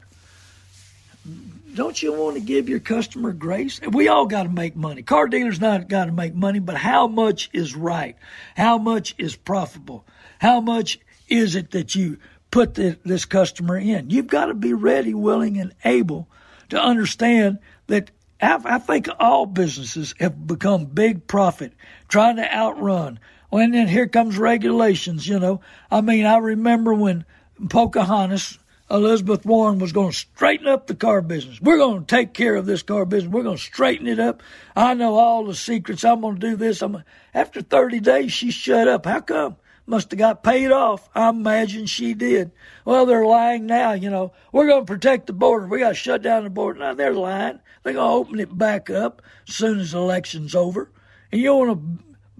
Don't 1.73 2.01
you 2.03 2.11
want 2.11 2.35
to 2.35 2.41
give 2.41 2.67
your 2.67 2.81
customer 2.81 3.31
grace? 3.31 3.79
We 3.79 4.09
all 4.09 4.25
got 4.25 4.43
to 4.43 4.49
make 4.49 4.75
money. 4.75 5.03
Car 5.03 5.27
dealers 5.27 5.61
not 5.61 5.87
got 5.87 6.05
to 6.05 6.11
make 6.11 6.35
money, 6.35 6.59
but 6.59 6.75
how 6.75 7.07
much 7.07 7.49
is 7.53 7.75
right? 7.75 8.17
How 8.57 8.77
much 8.77 9.15
is 9.17 9.37
profitable? 9.37 10.05
How 10.39 10.59
much 10.59 10.99
is 11.29 11.55
it 11.55 11.71
that 11.71 11.95
you 11.95 12.17
put 12.49 12.73
the, 12.73 12.97
this 13.05 13.23
customer 13.23 13.77
in? 13.77 14.09
You've 14.09 14.27
got 14.27 14.47
to 14.47 14.53
be 14.53 14.73
ready, 14.73 15.13
willing, 15.13 15.57
and 15.57 15.73
able 15.85 16.27
to 16.69 16.81
understand 16.81 17.59
that 17.87 18.11
I 18.41 18.79
think 18.79 19.07
all 19.19 19.45
businesses 19.45 20.15
have 20.19 20.47
become 20.47 20.85
big 20.85 21.27
profit, 21.27 21.73
trying 22.07 22.37
to 22.37 22.55
outrun 22.55 23.19
well, 23.51 23.61
and 23.61 23.73
then 23.73 23.89
here 23.89 24.07
comes 24.07 24.37
regulations, 24.37 25.27
you 25.27 25.37
know. 25.37 25.59
I 25.91 25.99
mean, 25.99 26.25
I 26.25 26.37
remember 26.37 26.93
when 26.93 27.25
Pocahontas, 27.69 28.57
Elizabeth 28.89 29.45
Warren 29.45 29.77
was 29.77 29.91
going 29.91 30.11
to 30.11 30.17
straighten 30.17 30.67
up 30.67 30.87
the 30.87 30.95
car 30.95 31.21
business. 31.21 31.59
We're 31.61 31.77
going 31.77 32.05
to 32.05 32.15
take 32.15 32.33
care 32.33 32.55
of 32.55 32.65
this 32.65 32.81
car 32.81 33.05
business. 33.05 33.31
We're 33.31 33.43
going 33.43 33.57
to 33.57 33.61
straighten 33.61 34.07
it 34.07 34.19
up. 34.19 34.41
I 34.73 34.93
know 34.93 35.15
all 35.15 35.45
the 35.45 35.53
secrets. 35.53 36.05
I'm 36.05 36.21
going 36.21 36.39
to 36.39 36.49
do 36.51 36.55
this. 36.55 36.81
I'm 36.81 37.03
after 37.33 37.61
30 37.61 37.99
days, 37.99 38.31
she 38.31 38.51
shut 38.51 38.87
up. 38.87 39.05
How 39.05 39.19
come? 39.19 39.57
Must 39.91 40.09
have 40.09 40.17
got 40.17 40.41
paid 40.41 40.71
off. 40.71 41.09
I 41.13 41.27
imagine 41.27 41.85
she 41.85 42.13
did. 42.13 42.51
Well, 42.85 43.05
they're 43.05 43.25
lying 43.25 43.65
now. 43.65 43.91
You 43.91 44.09
know, 44.09 44.31
we're 44.53 44.67
going 44.67 44.85
to 44.85 44.93
protect 44.93 45.27
the 45.27 45.33
border. 45.33 45.67
We 45.67 45.79
got 45.79 45.89
to 45.89 45.95
shut 45.95 46.21
down 46.21 46.45
the 46.45 46.49
border. 46.49 46.79
Now 46.79 46.93
they're 46.93 47.13
lying. 47.13 47.59
They're 47.83 47.91
going 47.91 48.07
to 48.07 48.13
open 48.13 48.39
it 48.39 48.57
back 48.57 48.89
up 48.89 49.21
as 49.49 49.55
soon 49.55 49.79
as 49.79 49.91
the 49.91 49.97
election's 49.97 50.55
over. 50.55 50.89
And 51.29 51.41
you 51.41 51.53
want 51.53 51.77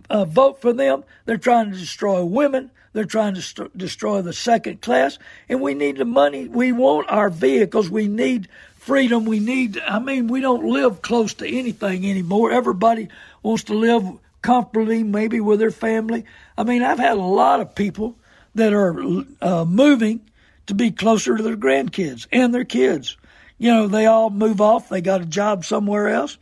to 0.08 0.14
uh, 0.14 0.24
vote 0.24 0.62
for 0.62 0.72
them. 0.72 1.04
They're 1.26 1.36
trying 1.36 1.74
to 1.74 1.78
destroy 1.78 2.24
women. 2.24 2.72
They're 2.94 3.04
trying 3.04 3.34
to 3.34 3.42
st- 3.42 3.78
destroy 3.78 4.22
the 4.22 4.32
second 4.32 4.82
class. 4.82 5.20
And 5.50 5.60
we 5.60 5.74
need 5.74 5.98
the 5.98 6.06
money. 6.06 6.48
We 6.48 6.72
want 6.72 7.10
our 7.10 7.30
vehicles. 7.30 7.90
We 7.90 8.08
need 8.08 8.48
freedom. 8.76 9.26
We 9.26 9.42
need, 9.42 9.78
I 9.78 10.00
mean, 10.00 10.28
we 10.28 10.40
don't 10.40 10.64
live 10.64 11.02
close 11.02 11.34
to 11.34 11.46
anything 11.46 12.10
anymore. 12.10 12.54
Everybody 12.54 13.10
wants 13.44 13.66
to 13.66 13.74
live 13.74 14.06
comfortably, 14.42 15.04
maybe 15.04 15.40
with 15.40 15.60
their 15.60 15.72
family. 15.72 16.26
I 16.58 16.64
mean, 16.64 16.84
I've 16.84 17.00
had 17.00 17.18
a 17.18 17.22
lot 17.22 17.60
of 17.60 17.76
people 17.76 18.18
that 18.56 18.74
are 18.74 18.96
uh, 19.42 19.66
moving 19.66 20.22
to 20.68 20.74
be 20.74 20.92
closer 20.92 21.38
to 21.38 21.44
their 21.44 21.58
grandkids 21.58 22.28
and 22.32 22.54
their 22.54 22.66
kids. 22.66 23.18
You 23.58 23.72
know, 23.72 23.88
they 23.88 24.06
all 24.06 24.30
move 24.30 24.62
off. 24.62 24.90
They 24.90 25.02
got 25.02 25.22
a 25.22 25.26
job 25.26 25.66
somewhere 25.66 26.10
else. 26.10 26.38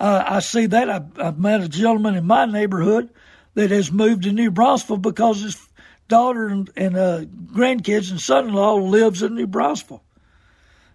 Uh, 0.00 0.24
I 0.26 0.40
see 0.40 0.66
that. 0.66 0.90
I, 0.90 1.02
I've 1.18 1.38
met 1.38 1.60
a 1.60 1.68
gentleman 1.68 2.14
in 2.14 2.26
my 2.26 2.44
neighborhood 2.44 3.10
that 3.54 3.70
has 3.70 3.90
moved 3.90 4.24
to 4.24 4.32
New 4.32 4.50
Braunfels 4.50 5.00
because 5.00 5.42
his 5.42 5.68
daughter 6.08 6.48
and, 6.48 6.70
and 6.76 6.96
uh, 6.96 7.20
grandkids 7.52 8.10
and 8.10 8.20
son-in-law 8.20 8.74
lives 8.76 9.22
in 9.22 9.34
New 9.34 9.46
Braunfels. 9.46 10.00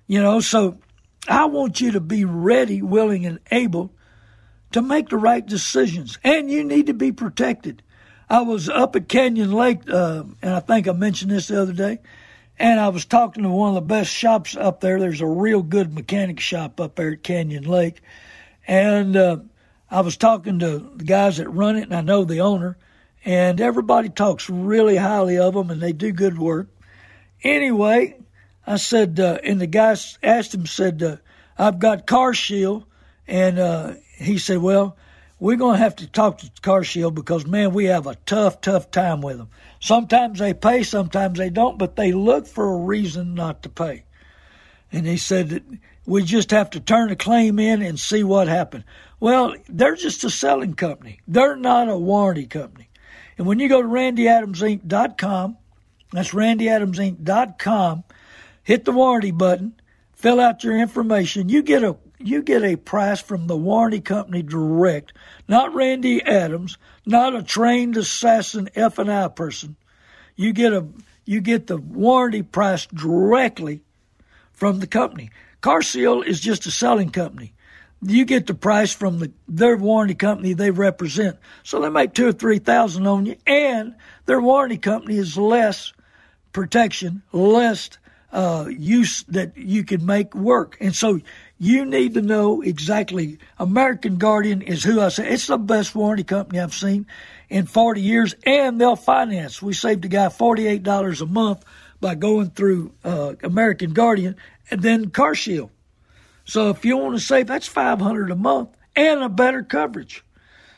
You 0.08 0.22
know, 0.22 0.40
so 0.40 0.80
I 1.28 1.46
want 1.46 1.80
you 1.82 1.92
to 1.92 2.00
be 2.00 2.26
ready, 2.26 2.82
willing, 2.82 3.26
and 3.26 3.40
able 3.52 3.94
to 4.74 4.82
make 4.82 5.10
the 5.10 5.18
right 5.18 5.46
decisions, 5.46 6.18
and 6.24 6.52
you 6.52 6.64
need 6.64 6.88
to 6.88 6.94
be 6.94 7.12
protected. 7.12 7.82
I 8.30 8.42
was 8.42 8.70
up 8.70 8.96
at 8.96 9.08
Canyon 9.08 9.52
Lake, 9.52 9.82
uh, 9.90 10.24
and 10.42 10.54
I 10.54 10.60
think 10.60 10.88
I 10.88 10.92
mentioned 10.92 11.32
this 11.32 11.48
the 11.48 11.62
other 11.62 11.74
day, 11.74 12.00
and 12.58 12.80
I 12.80 12.90
was 12.90 13.06
talking 13.06 13.44
to 13.44 13.50
one 13.50 13.70
of 13.70 13.76
the 13.76 13.82
best 13.82 14.12
shops 14.12 14.56
up 14.56 14.82
there. 14.82 15.00
There's 15.00 15.22
a 15.22 15.28
real 15.28 15.62
good 15.62 15.94
mechanic 15.94 16.40
shop 16.40 16.80
up 16.80 16.96
there 16.96 17.12
at 17.12 17.24
Canyon 17.24 17.64
Lake, 17.64 18.02
and 18.68 19.16
uh, 19.16 19.38
I 19.90 20.02
was 20.02 20.18
talking 20.18 20.60
to 20.60 20.92
the 20.96 21.04
guys 21.04 21.38
that 21.38 21.50
run 21.50 21.76
it, 21.76 21.84
and 21.84 21.96
I 21.96 22.02
know 22.02 22.24
the 22.24 22.42
owner, 22.42 22.78
and 23.24 23.62
everybody 23.62 24.10
talks 24.10 24.50
really 24.50 24.98
highly 24.98 25.38
of 25.38 25.54
them, 25.54 25.70
and 25.70 25.82
they 25.82 25.94
do 25.94 26.12
good 26.12 26.38
work. 26.38 26.68
Anyway, 27.44 28.18
I 28.66 28.78
said, 28.78 29.20
uh, 29.20 29.38
and 29.44 29.62
the 29.62 29.68
guy 29.68 29.96
asked 30.24 30.54
him, 30.56 30.66
said, 30.66 31.04
uh, 31.04 31.18
I've 31.58 31.78
got 31.80 32.08
Car 32.08 32.34
Shield, 32.34 32.86
and 33.28 33.60
uh, 33.60 33.94
he 34.24 34.38
said, 34.38 34.60
well, 34.60 34.98
we're 35.40 35.58
going 35.58 35.78
to 35.78 35.84
have 35.84 35.98
to 35.98 36.08
talk 36.08 36.38
to 36.40 36.52
Car 36.62 36.84
Shield 36.84 37.16
because, 37.16 37.46
man, 37.46 37.74
we 37.74 37.86
have 37.86 38.08
a 38.08 38.16
tough, 38.26 38.62
tough 38.62 38.92
time 38.92 39.22
with 39.22 39.38
them. 39.38 39.50
Sometimes 39.80 40.40
they 40.40 40.54
pay, 40.54 40.84
sometimes 40.84 41.38
they 41.38 41.50
don't, 41.50 41.78
but 41.78 41.96
they 41.96 42.14
look 42.14 42.48
for 42.48 42.74
a 42.74 42.86
reason 42.86 43.36
not 43.36 43.64
to 43.64 43.70
pay. 43.70 44.04
And 44.92 45.06
he 45.06 45.18
said 45.18 45.50
that 45.50 45.64
we 46.06 46.24
just 46.24 46.52
have 46.52 46.70
to 46.72 46.80
turn 46.80 47.12
a 47.12 47.16
claim 47.16 47.60
in 47.60 47.82
and 47.82 48.00
see 48.00 48.24
what 48.24 48.48
happened. 48.48 48.84
Well, 49.20 49.56
they're 49.68 49.96
just 49.96 50.24
a 50.24 50.30
selling 50.30 50.76
company. 50.76 51.20
They're 51.28 51.56
not 51.56 51.90
a 51.90 51.98
warranty 51.98 52.46
company. 52.46 52.90
And 53.38 53.48
when 53.48 53.60
you 53.60 53.68
go 53.68 53.82
to 53.82 53.88
randyadamsinc.com, 53.88 55.58
that's 56.12 56.32
randyadamsinc.com, 56.32 58.04
hit 58.64 58.86
the 58.86 58.92
warranty 58.92 59.32
button, 59.32 59.74
fill 60.24 60.40
out 60.40 60.64
your 60.64 60.78
information, 60.78 61.50
you 61.50 61.62
get 61.62 61.84
a 61.84 61.98
you 62.18 62.42
get 62.42 62.64
a 62.64 62.78
price 62.78 63.22
from 63.22 63.48
the 63.48 63.58
warranty 63.58 64.00
company 64.00 64.42
direct, 64.42 65.12
not 65.50 65.76
Randy 65.76 66.24
Adams, 66.24 66.78
not 67.06 67.36
a 67.36 67.44
trained 67.44 67.98
assassin 67.98 68.70
F 68.74 68.98
and 68.98 69.12
I 69.12 69.28
person. 69.28 69.76
You 70.38 70.54
get 70.54 70.72
a 70.72 70.88
you 71.26 71.42
get 71.42 71.68
the 71.68 71.76
warranty 71.76 72.42
price 72.42 72.86
directly 72.86 73.82
from 74.54 74.80
the 74.80 74.88
company. 74.88 75.30
Car 75.60 75.82
Shield 75.82 76.26
is 76.26 76.40
just 76.40 76.66
a 76.66 76.72
selling 76.72 77.10
company. 77.10 77.54
You 78.02 78.24
get 78.24 78.48
the 78.48 78.54
price 78.54 78.94
from 78.94 79.20
the 79.20 79.34
their 79.50 79.76
warranty 79.76 80.16
company 80.16 80.54
they 80.54 80.72
represent. 80.72 81.38
So 81.64 81.82
they 81.82 81.90
make 81.90 82.14
two 82.14 82.30
or 82.30 82.34
three 82.34 82.60
thousand 82.60 83.08
on 83.08 83.26
you, 83.26 83.36
and 83.46 83.96
their 84.26 84.40
warranty 84.40 84.78
company 84.78 85.18
is 85.18 85.38
less 85.38 85.92
protection, 86.54 87.24
less 87.34 87.90
uh, 88.34 88.66
use 88.68 89.24
that 89.30 89.56
you 89.56 89.84
can 89.84 90.06
make 90.06 90.34
work. 90.34 90.76
And 90.82 90.96
so 90.96 91.22
you 91.60 91.86
need 91.86 92.16
to 92.16 92.22
know 92.22 92.62
exactly. 92.62 93.38
American 93.60 94.18
Guardian 94.18 94.64
is 94.64 94.84
who 94.84 95.00
I 95.00 95.10
say. 95.10 95.30
It's 95.30 95.48
the 95.48 95.58
best 95.58 95.96
warranty 95.96 96.24
company 96.24 96.60
I've 96.60 96.74
seen 96.74 97.06
in 97.48 97.68
40 97.68 98.02
years, 98.02 98.36
and 98.44 98.82
they'll 98.82 98.96
finance. 98.96 99.62
We 99.62 99.74
saved 99.74 100.04
a 100.04 100.08
guy 100.08 100.26
$48 100.26 101.22
a 101.22 101.26
month 101.28 101.64
by 102.02 102.16
going 102.16 102.50
through 102.50 102.92
uh, 103.04 103.36
American 103.44 103.94
Guardian 103.94 104.36
and 104.72 104.82
then 104.82 105.12
Car 105.12 105.36
Shield. 105.36 105.70
So 106.46 106.72
if 106.72 106.84
you 106.84 106.98
want 106.98 107.16
to 107.16 107.22
save, 107.22 107.48
that's 107.48 107.68
500 107.68 108.32
a 108.32 108.36
month 108.36 108.70
and 108.96 109.22
a 109.22 109.30
better 109.30 109.62
coverage. 109.64 110.26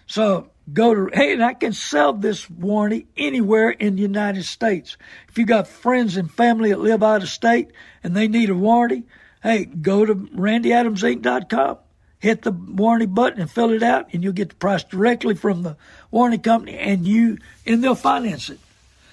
So 0.08 0.52
go 0.72 0.94
to, 0.94 1.10
hey, 1.14 1.34
and 1.34 1.44
I 1.44 1.54
can 1.54 1.74
sell 1.74 2.14
this 2.14 2.50
warranty 2.50 3.08
anywhere 3.16 3.70
in 3.70 3.96
the 3.96 4.02
United 4.02 4.46
States. 4.46 4.98
If 5.30 5.38
you 5.38 5.46
got 5.46 5.68
friends 5.68 6.18
and 6.18 6.32
family 6.32 6.70
that 6.70 6.80
live 6.80 7.04
out 7.04 7.24
of 7.24 7.30
state 7.30 7.72
and 8.04 8.16
they 8.16 8.28
need 8.28 8.50
a 8.50 8.56
warranty, 8.56 9.04
hey, 9.44 9.66
go 9.66 10.06
to 10.06 10.16
randyadamsinc.com. 10.16 11.78
hit 12.20 12.42
the 12.42 12.52
warranty 12.52 13.06
button 13.06 13.42
and 13.42 13.52
fill 13.52 13.72
it 13.72 13.84
out, 13.84 14.08
and 14.12 14.24
you'll 14.24 14.34
get 14.34 14.50
the 14.50 14.56
price 14.56 14.84
directly 14.84 15.36
from 15.36 15.64
the 15.64 15.78
warranty 16.10 16.40
company, 16.40 16.78
and 16.78 17.06
you 17.06 17.38
and 17.66 17.84
they'll 17.84 17.94
finance 17.94 18.50
it. 18.50 18.60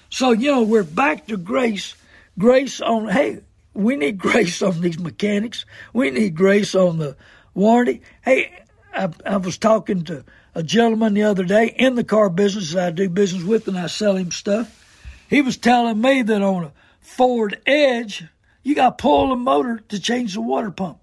So 0.08 0.32
you 0.32 0.50
know 0.50 0.62
we're 0.62 0.82
back 0.84 1.26
to 1.26 1.36
grace, 1.36 1.94
grace 2.38 2.80
on. 2.80 3.08
Hey, 3.08 3.40
we 3.74 3.96
need 3.96 4.18
grace 4.18 4.62
on 4.62 4.80
these 4.80 4.98
mechanics. 4.98 5.66
We 5.92 6.10
need 6.10 6.34
grace 6.34 6.74
on 6.74 6.98
the 6.98 7.16
warranty. 7.54 8.02
Hey, 8.22 8.62
I, 8.94 9.10
I 9.26 9.36
was 9.36 9.58
talking 9.58 10.04
to 10.04 10.24
a 10.54 10.62
gentleman 10.62 11.14
the 11.14 11.22
other 11.22 11.44
day 11.44 11.66
in 11.66 11.94
the 11.94 12.04
car 12.04 12.28
business 12.28 12.72
that 12.72 12.86
I 12.86 12.90
do 12.90 13.08
business 13.08 13.42
with, 13.42 13.68
and 13.68 13.78
I 13.78 13.86
sell 13.86 14.16
him 14.16 14.30
stuff. 14.30 14.78
He 15.28 15.40
was 15.40 15.56
telling 15.56 16.00
me 16.00 16.22
that 16.22 16.42
on 16.42 16.64
a 16.64 16.72
Ford 17.00 17.60
Edge, 17.66 18.24
you 18.62 18.74
got 18.74 18.98
to 18.98 19.02
pull 19.02 19.30
the 19.30 19.36
motor 19.36 19.78
to 19.88 20.00
change 20.00 20.34
the 20.34 20.40
water 20.40 20.70
pump. 20.70 20.98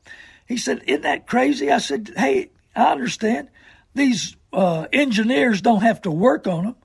He 0.48 0.58
said, 0.58 0.84
Isn't 0.86 1.02
that 1.02 1.28
crazy? 1.28 1.72
I 1.72 1.80
said, 1.80 2.12
Hey, 2.16 2.52
I 2.76 2.92
understand. 2.92 3.50
These 3.96 4.36
uh, 4.54 4.88
engineers 4.94 5.62
don't 5.62 5.82
have 5.82 6.02
to 6.04 6.12
work 6.12 6.48
on 6.48 6.66
them. 6.66 6.76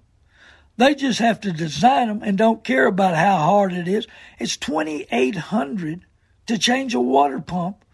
They 0.77 0.95
just 0.95 1.21
have 1.21 1.41
to 1.43 1.53
design 1.53 2.09
them 2.09 2.23
and 2.23 2.37
don't 2.37 2.65
care 2.65 2.87
about 2.87 3.15
how 3.15 3.37
hard 3.37 3.73
it 3.73 3.87
is. 3.87 4.09
It's 4.39 4.57
2800 4.57 6.05
to 6.47 6.59
change 6.59 6.95
a 6.95 7.01
water 7.01 7.41
pump 7.41 7.85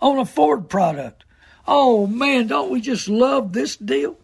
on 0.00 0.18
a 0.18 0.24
Ford 0.24 0.68
product. 0.68 1.23
Oh 1.66 2.06
man, 2.06 2.46
don't 2.46 2.70
we 2.70 2.80
just 2.80 3.08
love 3.08 3.52
this 3.52 3.76
deal? 3.76 4.16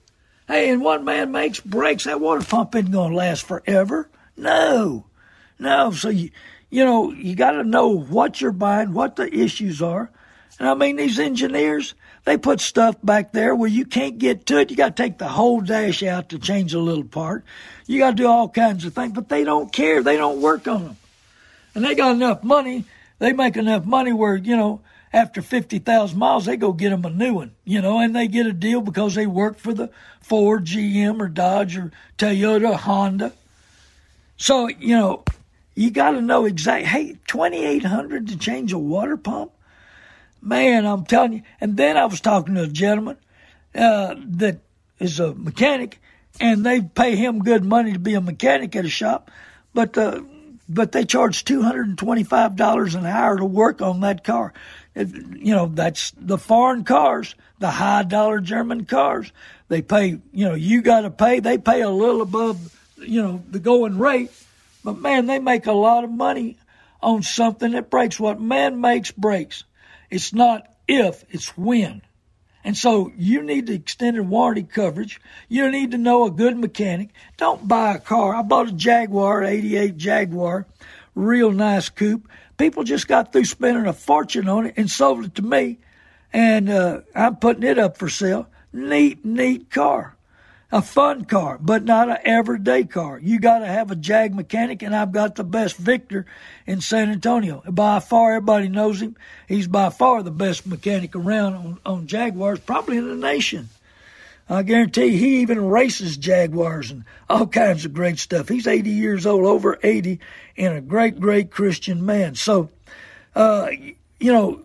Hey, 0.47 0.71
and 0.71 0.83
one 0.83 1.05
man 1.05 1.33
makes 1.33 1.61
breaks. 1.61 2.05
That 2.05 2.21
water 2.21 2.45
pump 2.45 2.75
isn't 2.75 2.91
going 2.91 3.11
to 3.11 3.17
last 3.17 3.45
forever. 3.45 4.09
No, 4.37 5.07
no. 5.59 5.93
So 5.93 6.09
you, 6.09 6.31
you 6.71 6.85
know, 6.85 7.13
you 7.13 7.35
got 7.35 7.53
to 7.53 7.65
know 7.65 7.89
what 7.89 8.41
you're 8.41 8.53
buying, 8.53 8.93
what 8.93 9.17
the 9.17 9.33
issues 9.33 9.81
are, 9.81 10.11
and 10.61 10.69
I 10.69 10.75
mean, 10.75 10.97
these 10.97 11.19
engineers, 11.19 11.95
they 12.25 12.37
put 12.37 12.61
stuff 12.61 12.97
back 13.03 13.33
there 13.33 13.57
where 13.57 13.69
you 13.69 13.87
can't 13.87 14.19
get 14.19 14.45
to 14.47 14.59
it. 14.59 14.71
You 14.71 14.77
got 14.77 14.95
to 14.95 15.03
take 15.03 15.17
the 15.17 15.27
whole 15.27 15.63
dash 15.63 16.03
out 16.03 16.29
to 16.29 16.39
change 16.39 16.75
a 16.75 16.79
little 16.79 17.05
part. 17.05 17.45
You 17.87 17.99
got 17.99 18.11
to 18.11 18.17
do 18.17 18.27
all 18.27 18.47
kinds 18.47 18.85
of 18.85 18.93
things, 18.93 19.15
but 19.15 19.31
they 19.31 19.43
don't 19.43 19.73
care. 19.73 20.03
They 20.03 20.19
don't 20.19 20.43
work 20.43 20.69
on 20.69 20.85
them. 20.85 20.97
And 21.75 21.83
they 21.83 21.95
got 21.95 22.15
enough 22.15 22.45
money. 22.45 22.85
They 23.21 23.33
make 23.33 23.57
enough 23.57 23.87
money 23.87 24.13
where, 24.13 24.37
you 24.37 24.55
know, 24.55 24.83
after 25.13 25.43
50,000 25.43 26.19
miles, 26.19 26.47
they 26.47 26.57
go 26.57 26.73
get 26.73 26.91
them 26.91 27.05
a 27.05 27.11
new 27.11 27.35
one, 27.35 27.53
you 27.65 27.81
know, 27.81 27.99
and 27.99 28.15
they 28.15 28.29
get 28.29 28.47
a 28.47 28.53
deal 28.53 28.81
because 28.81 29.15
they 29.15 29.27
work 29.27 29.59
for 29.59 29.75
the 29.75 29.91
Ford, 30.21 30.65
GM, 30.65 31.21
or 31.21 31.29
Dodge, 31.29 31.77
or 31.77 31.91
Toyota, 32.17 32.71
or 32.71 32.77
Honda. 32.77 33.33
So, 34.37 34.69
you 34.69 34.97
know, 34.97 35.25
you 35.75 35.91
got 35.91 36.13
to 36.13 36.21
know 36.21 36.45
exactly, 36.45 36.87
hey, 36.87 37.17
2800 37.27 38.29
to 38.29 38.37
change 38.39 38.73
a 38.73 38.79
water 38.79 39.17
pump? 39.17 39.53
Man, 40.43 40.87
I'm 40.87 41.05
telling 41.05 41.33
you. 41.33 41.43
And 41.61 41.77
then 41.77 41.97
I 41.97 42.07
was 42.07 42.21
talking 42.21 42.55
to 42.55 42.63
a 42.63 42.69
gentleman 42.69 43.17
uh, 43.75 44.15
that 44.17 44.59
is 44.99 45.21
a 45.21 45.35
mechanic, 45.35 46.01
and 46.41 46.65
they 46.65 46.81
pay 46.81 47.17
him 47.17 47.41
good 47.41 47.65
money 47.65 47.93
to 47.93 47.99
be 47.99 48.15
a 48.15 48.21
mechanic 48.21 48.77
at 48.77 48.85
a 48.85 48.89
shop, 48.91 49.31
but 49.75 49.97
uh, 49.99 50.21
but 50.69 50.93
they 50.93 51.05
charge 51.05 51.45
two 51.45 51.63
hundred 51.63 51.89
and 51.89 51.99
twenty 51.99 52.23
five 52.23 52.57
dollars 52.57 52.95
an 52.95 53.05
hour 53.05 53.37
to 53.37 53.45
work 53.45 53.83
on 53.83 54.01
that 54.01 54.25
car. 54.25 54.53
You 55.01 55.55
know, 55.55 55.67
that's 55.67 56.13
the 56.17 56.39
foreign 56.39 56.85
cars, 56.85 57.35
the 57.59 57.71
high 57.71 58.03
dollar 58.03 58.41
German 58.41 58.85
cars. 58.85 59.33
They 59.69 59.83
pay, 59.83 60.19
you 60.33 60.49
know, 60.49 60.55
you 60.55 60.83
got 60.83 61.03
to 61.03 61.11
pay. 61.11 61.41
They 61.41 61.59
pay 61.59 61.81
a 61.83 61.91
little 61.91 62.23
above, 62.23 62.77
you 62.99 63.23
know, 63.23 63.43
the 63.49 63.61
going 63.61 63.99
rate, 63.99 64.31
but 64.85 64.99
man, 64.99 65.27
they 65.27 65.39
make 65.39 65.67
a 65.67 65.73
lot 65.73 66.05
of 66.05 66.11
money 66.11 66.57
on 67.03 67.23
something 67.23 67.73
that 67.73 67.91
breaks. 67.91 68.19
What 68.19 68.41
man 68.41 68.81
makes 68.81 69.11
breaks. 69.11 69.65
It's 70.11 70.33
not 70.33 70.67
if, 70.89 71.25
it's 71.31 71.57
when. 71.57 72.03
And 72.63 72.77
so 72.77 73.11
you 73.17 73.43
need 73.43 73.67
the 73.67 73.75
extended 73.75 74.29
warranty 74.29 74.65
coverage. 74.65 75.21
You 75.49 75.71
need 75.71 75.93
to 75.93 75.99
know 75.99 76.27
a 76.27 76.31
good 76.31 76.59
mechanic. 76.59 77.11
Don't 77.39 77.67
buy 77.67 77.95
a 77.95 77.99
car. 77.99 78.35
I 78.35 78.43
bought 78.43 78.69
a 78.69 78.73
Jaguar, 78.73 79.45
88 79.45 79.97
Jaguar, 79.97 80.67
real 81.15 81.53
nice 81.53 81.89
coupe. 81.89 82.29
People 82.61 82.85
just 82.85 83.09
got 83.09 83.33
through 83.33 83.47
spending 83.47 83.87
a 83.87 83.95
fortune 83.95 84.47
on 84.47 84.67
it 84.67 84.75
and 84.77 84.91
sold 84.91 85.25
it 85.25 85.35
to 85.37 85.43
me. 85.43 85.79
And 86.31 86.69
uh, 86.69 87.01
I'm 87.15 87.37
putting 87.37 87.63
it 87.63 87.79
up 87.79 87.97
for 87.97 88.11
sale. 88.11 88.49
Neat, 88.71 89.25
neat 89.25 89.71
car 89.71 90.15
a 90.73 90.81
fun 90.81 91.25
car, 91.25 91.59
but 91.61 91.85
not 91.85 92.09
an 92.09 92.19
everyday 92.25 92.85
car. 92.85 93.19
You 93.19 93.41
got 93.41 93.61
to 93.61 93.67
have 93.67 93.91
a 93.91 93.97
Jag 93.97 94.35
mechanic, 94.35 94.83
and 94.83 94.95
I've 94.95 95.11
got 95.11 95.35
the 95.35 95.43
best 95.43 95.77
Victor 95.77 96.27
in 96.67 96.81
San 96.81 97.11
Antonio. 97.11 97.63
By 97.69 97.99
far, 97.99 98.35
everybody 98.35 98.69
knows 98.69 99.03
him. 99.03 99.17
He's 99.49 99.67
by 99.67 99.91
far 99.91 100.23
the 100.23 100.31
best 100.31 100.67
mechanic 100.67 101.17
around 101.17 101.55
on, 101.55 101.79
on 101.85 102.07
Jaguars, 102.07 102.61
probably 102.61 102.99
in 102.99 103.09
the 103.09 103.17
nation. 103.17 103.69
I 104.51 104.65
guarantee 104.65 105.17
he 105.17 105.43
even 105.43 105.69
races 105.69 106.17
Jaguars 106.17 106.91
and 106.91 107.05
all 107.29 107.47
kinds 107.47 107.85
of 107.85 107.95
great 107.95 108.19
stuff. 108.19 108.49
He's 108.49 108.67
80 108.67 108.91
years 108.91 109.25
old, 109.25 109.45
over 109.45 109.79
80, 109.81 110.19
and 110.57 110.77
a 110.77 110.81
great, 110.81 111.21
great 111.21 111.53
Christian 111.53 112.05
man. 112.05 112.35
So, 112.35 112.69
uh, 113.37 113.69
you 114.19 114.33
know, 114.33 114.61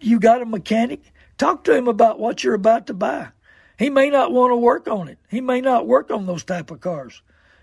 you 0.00 0.20
got 0.20 0.40
a 0.40 0.46
mechanic. 0.46 1.02
Talk 1.36 1.64
to 1.64 1.74
him 1.74 1.88
about 1.88 2.20
what 2.20 2.44
you're 2.44 2.54
about 2.54 2.86
to 2.86 2.94
buy. 2.94 3.28
He 3.76 3.90
may 3.90 4.08
not 4.08 4.30
want 4.30 4.52
to 4.52 4.56
work 4.56 4.86
on 4.86 5.08
it. 5.08 5.18
He 5.28 5.40
may 5.40 5.60
not 5.60 5.88
work 5.88 6.12
on 6.12 6.26
those 6.26 6.44
type 6.44 6.70
of 6.70 6.80
cars. 6.80 7.20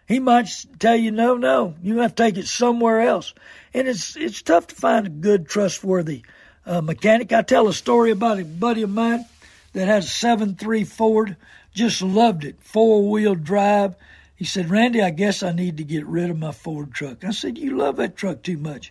He 0.10 0.19
might 0.19 0.49
tell 0.77 0.97
you, 0.97 1.12
no, 1.12 1.38
no, 1.38 1.75
you 1.81 1.99
have 1.99 2.15
to 2.15 2.23
take 2.23 2.38
it 2.38 2.47
somewhere 2.47 2.99
else. 2.99 3.34
And 3.73 3.88
it's 3.88 4.17
it's 4.17 4.41
tough 4.41 4.67
to 4.67 4.75
find 4.75 5.07
a 5.07 5.10
good, 5.10 5.47
trustworthy 5.47 6.25
uh, 6.65 6.81
mechanic. 6.81 7.31
I 7.31 7.43
tell 7.43 7.69
a 7.69 7.73
story 7.73 8.12
about 8.12 8.39
a 8.39 8.43
buddy 8.43 8.81
of 8.81 8.89
mine 8.89 9.25
that 9.71 9.88
has 9.88 10.05
a 10.05 10.10
seven 10.10 10.55
three 10.55 10.84
Ford. 10.84 11.38
Just 11.73 12.01
loved 12.01 12.43
it, 12.43 12.57
four 12.62 13.10
wheel 13.10 13.36
drive. 13.36 13.95
He 14.36 14.45
said, 14.45 14.69
Randy, 14.69 15.01
I 15.01 15.12
guess 15.12 15.43
I 15.43 15.51
need 15.51 15.77
to 15.77 15.84
get 15.84 16.05
rid 16.05 16.29
of 16.29 16.38
my 16.39 16.51
Ford 16.51 16.93
truck. 16.93 17.23
I 17.23 17.31
said, 17.31 17.57
you 17.57 17.77
love 17.77 17.97
that 17.97 18.15
truck 18.15 18.41
too 18.41 18.57
much. 18.57 18.89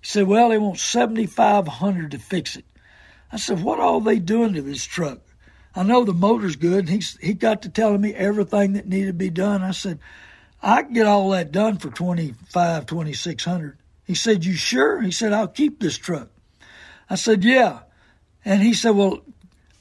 He 0.00 0.06
said, 0.06 0.26
well, 0.26 0.48
they 0.48 0.58
want 0.58 0.78
seventy 0.78 1.26
five 1.26 1.68
hundred 1.68 2.12
to 2.12 2.18
fix 2.18 2.56
it. 2.56 2.64
I 3.30 3.36
said, 3.36 3.62
what 3.62 3.78
are 3.78 4.00
they 4.00 4.18
doing 4.18 4.54
to 4.54 4.62
this 4.62 4.84
truck? 4.84 5.20
I 5.74 5.82
know 5.82 6.04
the 6.04 6.14
motor's 6.14 6.56
good. 6.56 6.88
He's 6.88 7.18
he 7.20 7.34
got 7.34 7.62
to 7.62 7.68
telling 7.68 8.00
me 8.00 8.14
everything 8.14 8.72
that 8.72 8.88
needed 8.88 9.08
to 9.08 9.12
be 9.12 9.30
done. 9.30 9.62
I 9.62 9.72
said, 9.72 9.98
I 10.62 10.82
can 10.82 10.94
get 10.94 11.06
all 11.06 11.30
that 11.30 11.52
done 11.52 11.76
for 11.76 11.90
twenty 11.90 12.34
five, 12.48 12.86
twenty 12.86 13.12
six 13.12 13.44
hundred. 13.44 13.76
He 14.04 14.14
said, 14.14 14.44
You 14.44 14.54
sure? 14.54 15.02
He 15.02 15.10
said, 15.10 15.32
I'll 15.34 15.48
keep 15.48 15.78
this 15.78 15.98
truck. 15.98 16.30
I 17.10 17.16
said, 17.16 17.44
Yeah. 17.44 17.80
And 18.44 18.62
he 18.62 18.72
said, 18.72 18.90
Well, 18.90 19.20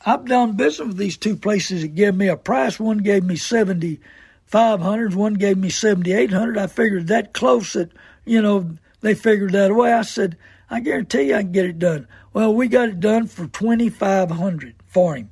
I've 0.06 0.26
done 0.26 0.56
business 0.56 0.88
with 0.88 0.98
these 0.98 1.18
two 1.18 1.36
places 1.36 1.82
that 1.82 1.96
gave 1.96 2.14
me 2.14 2.28
a 2.28 2.38
price. 2.38 2.80
One 2.80 3.00
gave 3.00 3.24
me 3.24 3.36
seventy 3.36 4.00
five 4.46 4.80
hundred, 4.80 5.16
one 5.16 5.34
gave 5.34 5.58
me 5.58 5.70
seventy 5.70 6.14
eight 6.14 6.32
hundred. 6.32 6.60
I 6.60 6.68
figured 6.68 7.08
that 7.08 7.34
close 7.34 7.74
that, 7.74 7.92
you 8.24 8.42
know, 8.42 8.70
they 9.02 9.16
figured 9.16 9.54
that 9.54 9.72
away. 9.72 9.92
I 9.92 10.04
said, 10.04 10.38
I 10.70 10.80
guarantee 10.80 11.24
you 11.24 11.36
I 11.36 11.42
can 11.42 11.52
get 11.52 11.66
it 11.66 11.80
done. 11.80 12.08
Well, 12.34 12.54
we 12.54 12.68
got 12.68 12.90
it 12.90 13.00
done 13.00 13.26
for 13.26 13.48
twenty 13.48 13.90
five 13.90 14.30
hundred 14.30 14.76
for 14.86 15.16
him. 15.16 15.32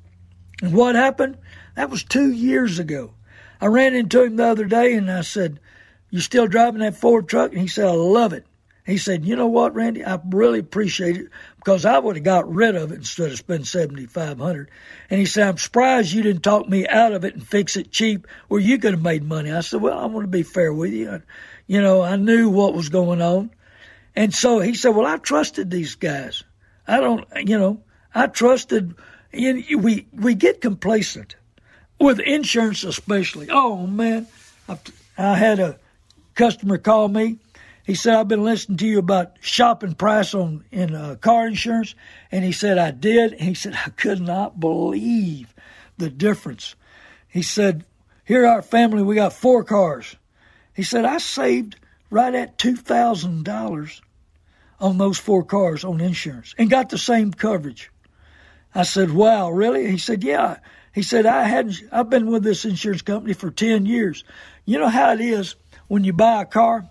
And 0.63 0.73
what 0.73 0.95
happened? 0.95 1.37
That 1.75 1.91
was 1.91 2.03
two 2.03 2.31
years 2.31 2.79
ago. 2.79 3.13
I 3.61 3.67
ran 3.67 3.95
into 3.95 4.23
him 4.23 4.37
the 4.37 4.45
other 4.45 4.65
day 4.65 4.95
and 4.95 5.09
I 5.09 5.21
said, 5.21 5.59
You 6.09 6.19
still 6.19 6.47
driving 6.47 6.81
that 6.81 6.97
Ford 6.97 7.29
truck? 7.29 7.51
And 7.51 7.61
he 7.61 7.67
said, 7.67 7.85
I 7.85 7.91
love 7.91 8.33
it. 8.33 8.45
He 8.85 8.97
said, 8.97 9.25
You 9.25 9.35
know 9.35 9.47
what, 9.47 9.75
Randy? 9.75 10.03
I 10.03 10.19
really 10.29 10.59
appreciate 10.59 11.17
it 11.17 11.27
because 11.63 11.85
I 11.85 11.97
would 11.97 12.17
have 12.17 12.25
got 12.25 12.53
rid 12.53 12.75
of 12.75 12.91
it 12.91 12.95
instead 12.95 13.31
of 13.31 13.37
spending 13.37 13.65
seventy 13.65 14.05
five 14.05 14.37
hundred. 14.37 14.69
And 15.09 15.19
he 15.19 15.25
said, 15.25 15.47
I'm 15.47 15.57
surprised 15.57 16.11
you 16.11 16.21
didn't 16.21 16.43
talk 16.43 16.67
me 16.67 16.87
out 16.87 17.13
of 17.13 17.23
it 17.23 17.35
and 17.35 17.47
fix 17.47 17.77
it 17.77 17.91
cheap 17.91 18.27
where 18.49 18.59
you 18.59 18.77
could 18.77 18.91
have 18.91 19.01
made 19.01 19.23
money. 19.23 19.51
I 19.51 19.61
said, 19.61 19.81
Well, 19.81 19.97
I 19.97 20.05
want 20.05 20.25
to 20.25 20.27
be 20.29 20.43
fair 20.43 20.73
with 20.73 20.91
you. 20.91 21.21
You 21.67 21.81
know, 21.81 22.01
I 22.01 22.17
knew 22.17 22.49
what 22.49 22.73
was 22.73 22.89
going 22.89 23.21
on. 23.21 23.51
And 24.15 24.33
so 24.33 24.59
he 24.59 24.73
said, 24.73 24.89
Well, 24.89 25.07
I 25.07 25.17
trusted 25.17 25.71
these 25.71 25.95
guys. 25.95 26.43
I 26.85 26.99
don't, 26.99 27.25
you 27.45 27.57
know, 27.57 27.81
I 28.13 28.27
trusted 28.27 28.95
we 29.33 30.05
we 30.13 30.35
get 30.35 30.61
complacent 30.61 31.35
with 31.99 32.19
insurance, 32.19 32.83
especially. 32.83 33.47
Oh 33.49 33.87
man, 33.87 34.27
I, 34.67 34.77
I 35.17 35.35
had 35.35 35.59
a 35.59 35.77
customer 36.35 36.77
call 36.77 37.07
me. 37.07 37.37
He 37.85 37.95
said, 37.95 38.15
"I've 38.15 38.27
been 38.27 38.43
listening 38.43 38.77
to 38.77 38.87
you 38.87 38.99
about 38.99 39.37
shopping 39.41 39.93
price 39.93 40.33
on 40.33 40.63
in 40.71 40.95
uh, 40.95 41.15
car 41.15 41.47
insurance," 41.47 41.95
and 42.31 42.43
he 42.43 42.51
said, 42.51 42.77
"I 42.77 42.91
did." 42.91 43.33
And 43.33 43.41
he 43.41 43.53
said, 43.53 43.73
"I 43.73 43.89
could 43.89 44.21
not 44.21 44.59
believe 44.59 45.53
the 45.97 46.09
difference." 46.09 46.75
He 47.27 47.41
said, 47.41 47.85
"Here, 48.25 48.45
our 48.45 48.61
family, 48.61 49.03
we 49.03 49.15
got 49.15 49.33
four 49.33 49.63
cars." 49.63 50.15
He 50.73 50.83
said, 50.83 51.05
"I 51.05 51.17
saved 51.17 51.75
right 52.09 52.33
at 52.33 52.57
two 52.57 52.75
thousand 52.75 53.43
dollars 53.43 54.01
on 54.79 54.97
those 54.97 55.17
four 55.17 55.43
cars 55.43 55.83
on 55.83 56.01
insurance 56.01 56.55
and 56.57 56.69
got 56.69 56.89
the 56.89 56.97
same 56.97 57.31
coverage." 57.31 57.91
I 58.75 58.83
said, 58.83 59.11
wow, 59.11 59.51
really? 59.51 59.89
He 59.89 59.97
said, 59.97 60.23
yeah. 60.23 60.57
He 60.93 61.03
said, 61.03 61.25
I 61.25 61.43
hadn't, 61.43 61.81
I've 61.91 62.09
been 62.09 62.31
with 62.31 62.43
this 62.43 62.65
insurance 62.65 63.01
company 63.01 63.33
for 63.33 63.51
10 63.51 63.85
years. 63.85 64.23
You 64.65 64.79
know 64.79 64.87
how 64.87 65.13
it 65.13 65.21
is 65.21 65.55
when 65.87 66.03
you 66.03 66.13
buy 66.13 66.41
a 66.41 66.45
car? 66.45 66.89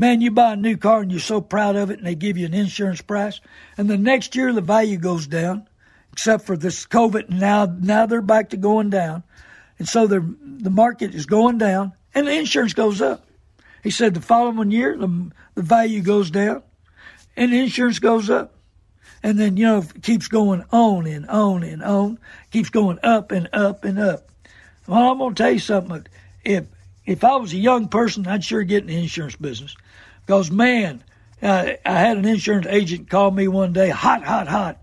Man, 0.00 0.22
you 0.22 0.30
buy 0.30 0.54
a 0.54 0.56
new 0.56 0.78
car 0.78 1.02
and 1.02 1.10
you're 1.10 1.20
so 1.20 1.42
proud 1.42 1.76
of 1.76 1.90
it 1.90 1.98
and 1.98 2.06
they 2.06 2.14
give 2.14 2.38
you 2.38 2.46
an 2.46 2.54
insurance 2.54 3.02
price. 3.02 3.38
And 3.76 3.90
the 3.90 3.98
next 3.98 4.34
year 4.34 4.50
the 4.50 4.62
value 4.62 4.96
goes 4.96 5.26
down. 5.26 5.68
except 6.12 6.46
for 6.46 6.56
this 6.56 6.86
COVID. 6.86 7.28
Now, 7.28 7.66
now 7.66 8.06
they're 8.06 8.22
back 8.22 8.50
to 8.50 8.56
going 8.56 8.90
down, 8.90 9.22
and 9.78 9.88
so 9.88 10.06
the 10.06 10.34
the 10.42 10.70
market 10.70 11.14
is 11.14 11.26
going 11.26 11.58
down, 11.58 11.92
and 12.14 12.26
the 12.26 12.32
insurance 12.32 12.74
goes 12.74 13.00
up. 13.00 13.26
He 13.82 13.90
said 13.90 14.14
the 14.14 14.20
following 14.20 14.70
year 14.70 14.96
the 14.96 15.30
the 15.54 15.62
value 15.62 16.02
goes 16.02 16.30
down, 16.30 16.62
and 17.36 17.52
the 17.52 17.60
insurance 17.60 17.98
goes 17.98 18.28
up, 18.30 18.54
and 19.22 19.38
then 19.38 19.56
you 19.56 19.66
know 19.66 19.78
it 19.78 20.02
keeps 20.02 20.28
going 20.28 20.64
on 20.70 21.06
and 21.06 21.26
on 21.28 21.62
and 21.62 21.82
on, 21.82 22.18
keeps 22.50 22.70
going 22.70 22.98
up 23.02 23.32
and 23.32 23.48
up 23.52 23.84
and 23.84 23.98
up. 23.98 24.30
Well, 24.86 25.10
I'm 25.10 25.18
gonna 25.18 25.34
tell 25.34 25.52
you 25.52 25.58
something. 25.58 26.06
If 26.44 26.66
if 27.06 27.24
I 27.24 27.36
was 27.36 27.52
a 27.52 27.56
young 27.56 27.88
person, 27.88 28.26
I'd 28.26 28.44
sure 28.44 28.62
get 28.62 28.82
in 28.82 28.88
the 28.88 29.00
insurance 29.00 29.36
business, 29.36 29.74
because 30.26 30.50
man, 30.50 31.02
uh, 31.42 31.72
I 31.84 31.92
had 31.92 32.16
an 32.16 32.24
insurance 32.24 32.66
agent 32.68 33.08
call 33.08 33.30
me 33.30 33.48
one 33.48 33.72
day, 33.72 33.88
hot, 33.88 34.24
hot, 34.24 34.48
hot. 34.48 34.78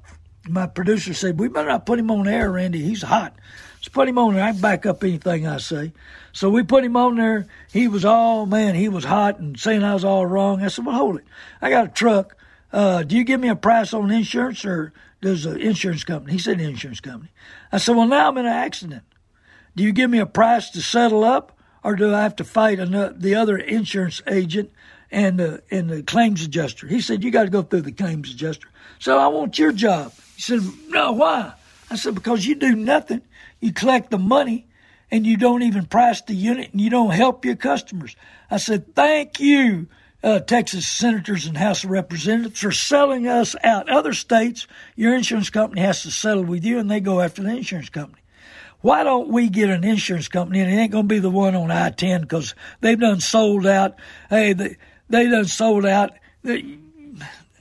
My 0.47 0.65
producer 0.65 1.13
said, 1.13 1.39
"We 1.39 1.49
better 1.49 1.67
not 1.67 1.85
put 1.85 1.99
him 1.99 2.09
on 2.11 2.27
air, 2.27 2.51
Randy. 2.51 2.81
He's 2.81 3.01
hot." 3.01 3.35
Let's 3.75 3.89
put 3.89 4.09
him 4.09 4.17
on 4.17 4.33
there. 4.33 4.43
I 4.43 4.51
can 4.51 4.61
back 4.61 4.85
up 4.85 5.03
anything 5.03 5.47
I 5.47 5.57
say. 5.57 5.93
So 6.33 6.49
we 6.49 6.63
put 6.63 6.83
him 6.83 6.97
on 6.97 7.15
there. 7.15 7.47
He 7.71 7.87
was 7.87 8.03
all 8.03 8.45
man. 8.45 8.75
He 8.75 8.89
was 8.89 9.03
hot 9.03 9.39
and 9.39 9.59
saying 9.59 9.83
I 9.83 9.93
was 9.93 10.03
all 10.03 10.25
wrong. 10.25 10.63
I 10.63 10.67
said, 10.67 10.85
"Well, 10.85 10.95
hold 10.95 11.17
it. 11.17 11.25
I 11.61 11.69
got 11.69 11.85
a 11.85 11.89
truck. 11.89 12.35
Uh, 12.73 13.03
do 13.03 13.15
you 13.15 13.23
give 13.23 13.39
me 13.39 13.49
a 13.49 13.55
price 13.55 13.93
on 13.93 14.11
insurance 14.11 14.65
or 14.65 14.93
does 15.21 15.43
the 15.43 15.55
insurance 15.55 16.03
company?" 16.03 16.33
He 16.33 16.39
said, 16.39 16.59
"Insurance 16.59 16.99
company." 16.99 17.31
I 17.71 17.77
said, 17.77 17.95
"Well, 17.95 18.07
now 18.07 18.29
I'm 18.29 18.37
in 18.37 18.45
an 18.45 18.51
accident. 18.51 19.03
Do 19.75 19.83
you 19.83 19.91
give 19.91 20.09
me 20.09 20.19
a 20.19 20.25
price 20.25 20.69
to 20.71 20.81
settle 20.81 21.23
up, 21.23 21.57
or 21.83 21.95
do 21.95 22.13
I 22.13 22.23
have 22.23 22.35
to 22.37 22.43
fight 22.43 22.79
another, 22.79 23.13
the 23.15 23.35
other 23.35 23.57
insurance 23.57 24.21
agent 24.27 24.71
and 25.11 25.39
the 25.39 25.63
and 25.71 25.89
the 25.89 26.03
claims 26.03 26.43
adjuster. 26.43 26.87
He 26.87 27.01
said, 27.01 27.23
"You 27.23 27.31
got 27.31 27.43
to 27.43 27.49
go 27.49 27.61
through 27.61 27.81
the 27.81 27.91
claims 27.91 28.31
adjuster." 28.31 28.67
So 28.99 29.17
I 29.17 29.27
want 29.27 29.57
your 29.57 29.71
job. 29.71 30.13
He 30.35 30.41
said, 30.41 30.61
"No, 30.89 31.13
why?" 31.13 31.53
I 31.89 31.95
said, 31.95 32.15
"Because 32.15 32.45
you 32.45 32.55
do 32.55 32.75
nothing. 32.75 33.21
You 33.59 33.73
collect 33.73 34.11
the 34.11 34.17
money, 34.17 34.67
and 35.09 35.25
you 35.25 35.37
don't 35.37 35.63
even 35.63 35.85
price 35.85 36.21
the 36.21 36.35
unit, 36.35 36.71
and 36.71 36.81
you 36.81 36.89
don't 36.89 37.11
help 37.11 37.45
your 37.45 37.55
customers." 37.55 38.15
I 38.49 38.57
said, 38.57 38.95
"Thank 38.95 39.39
you." 39.39 39.87
Uh, 40.23 40.39
Texas 40.39 40.87
senators 40.87 41.45
and 41.45 41.55
House 41.55 41.83
of 41.83 41.91
Representatives 41.91 42.59
for 42.59 42.71
selling 42.71 43.27
us 43.27 43.55
out. 43.63 43.87
Other 43.87 44.13
states, 44.13 44.65
your 44.95 45.15
insurance 45.15 45.51
company 45.51 45.81
has 45.81 46.01
to 46.01 46.11
settle 46.11 46.43
with 46.43 46.65
you, 46.65 46.79
and 46.79 46.89
they 46.89 46.99
go 46.99 47.21
after 47.21 47.43
the 47.43 47.55
insurance 47.55 47.89
company. 47.89 48.21
Why 48.81 49.03
don't 49.03 49.29
we 49.29 49.49
get 49.49 49.69
an 49.69 49.83
insurance 49.83 50.27
company, 50.27 50.59
and 50.59 50.71
it 50.71 50.75
ain't 50.75 50.91
going 50.91 51.07
to 51.07 51.15
be 51.15 51.19
the 51.19 51.29
one 51.29 51.55
on 51.55 51.71
I 51.71 51.89
ten 51.89 52.21
because 52.21 52.55
they've 52.81 52.99
done 52.99 53.19
sold 53.19 53.65
out. 53.65 53.95
Hey, 54.29 54.53
they, 54.53 54.77
they 55.09 55.29
done 55.29 55.45
sold 55.45 55.85
out. 55.85 56.11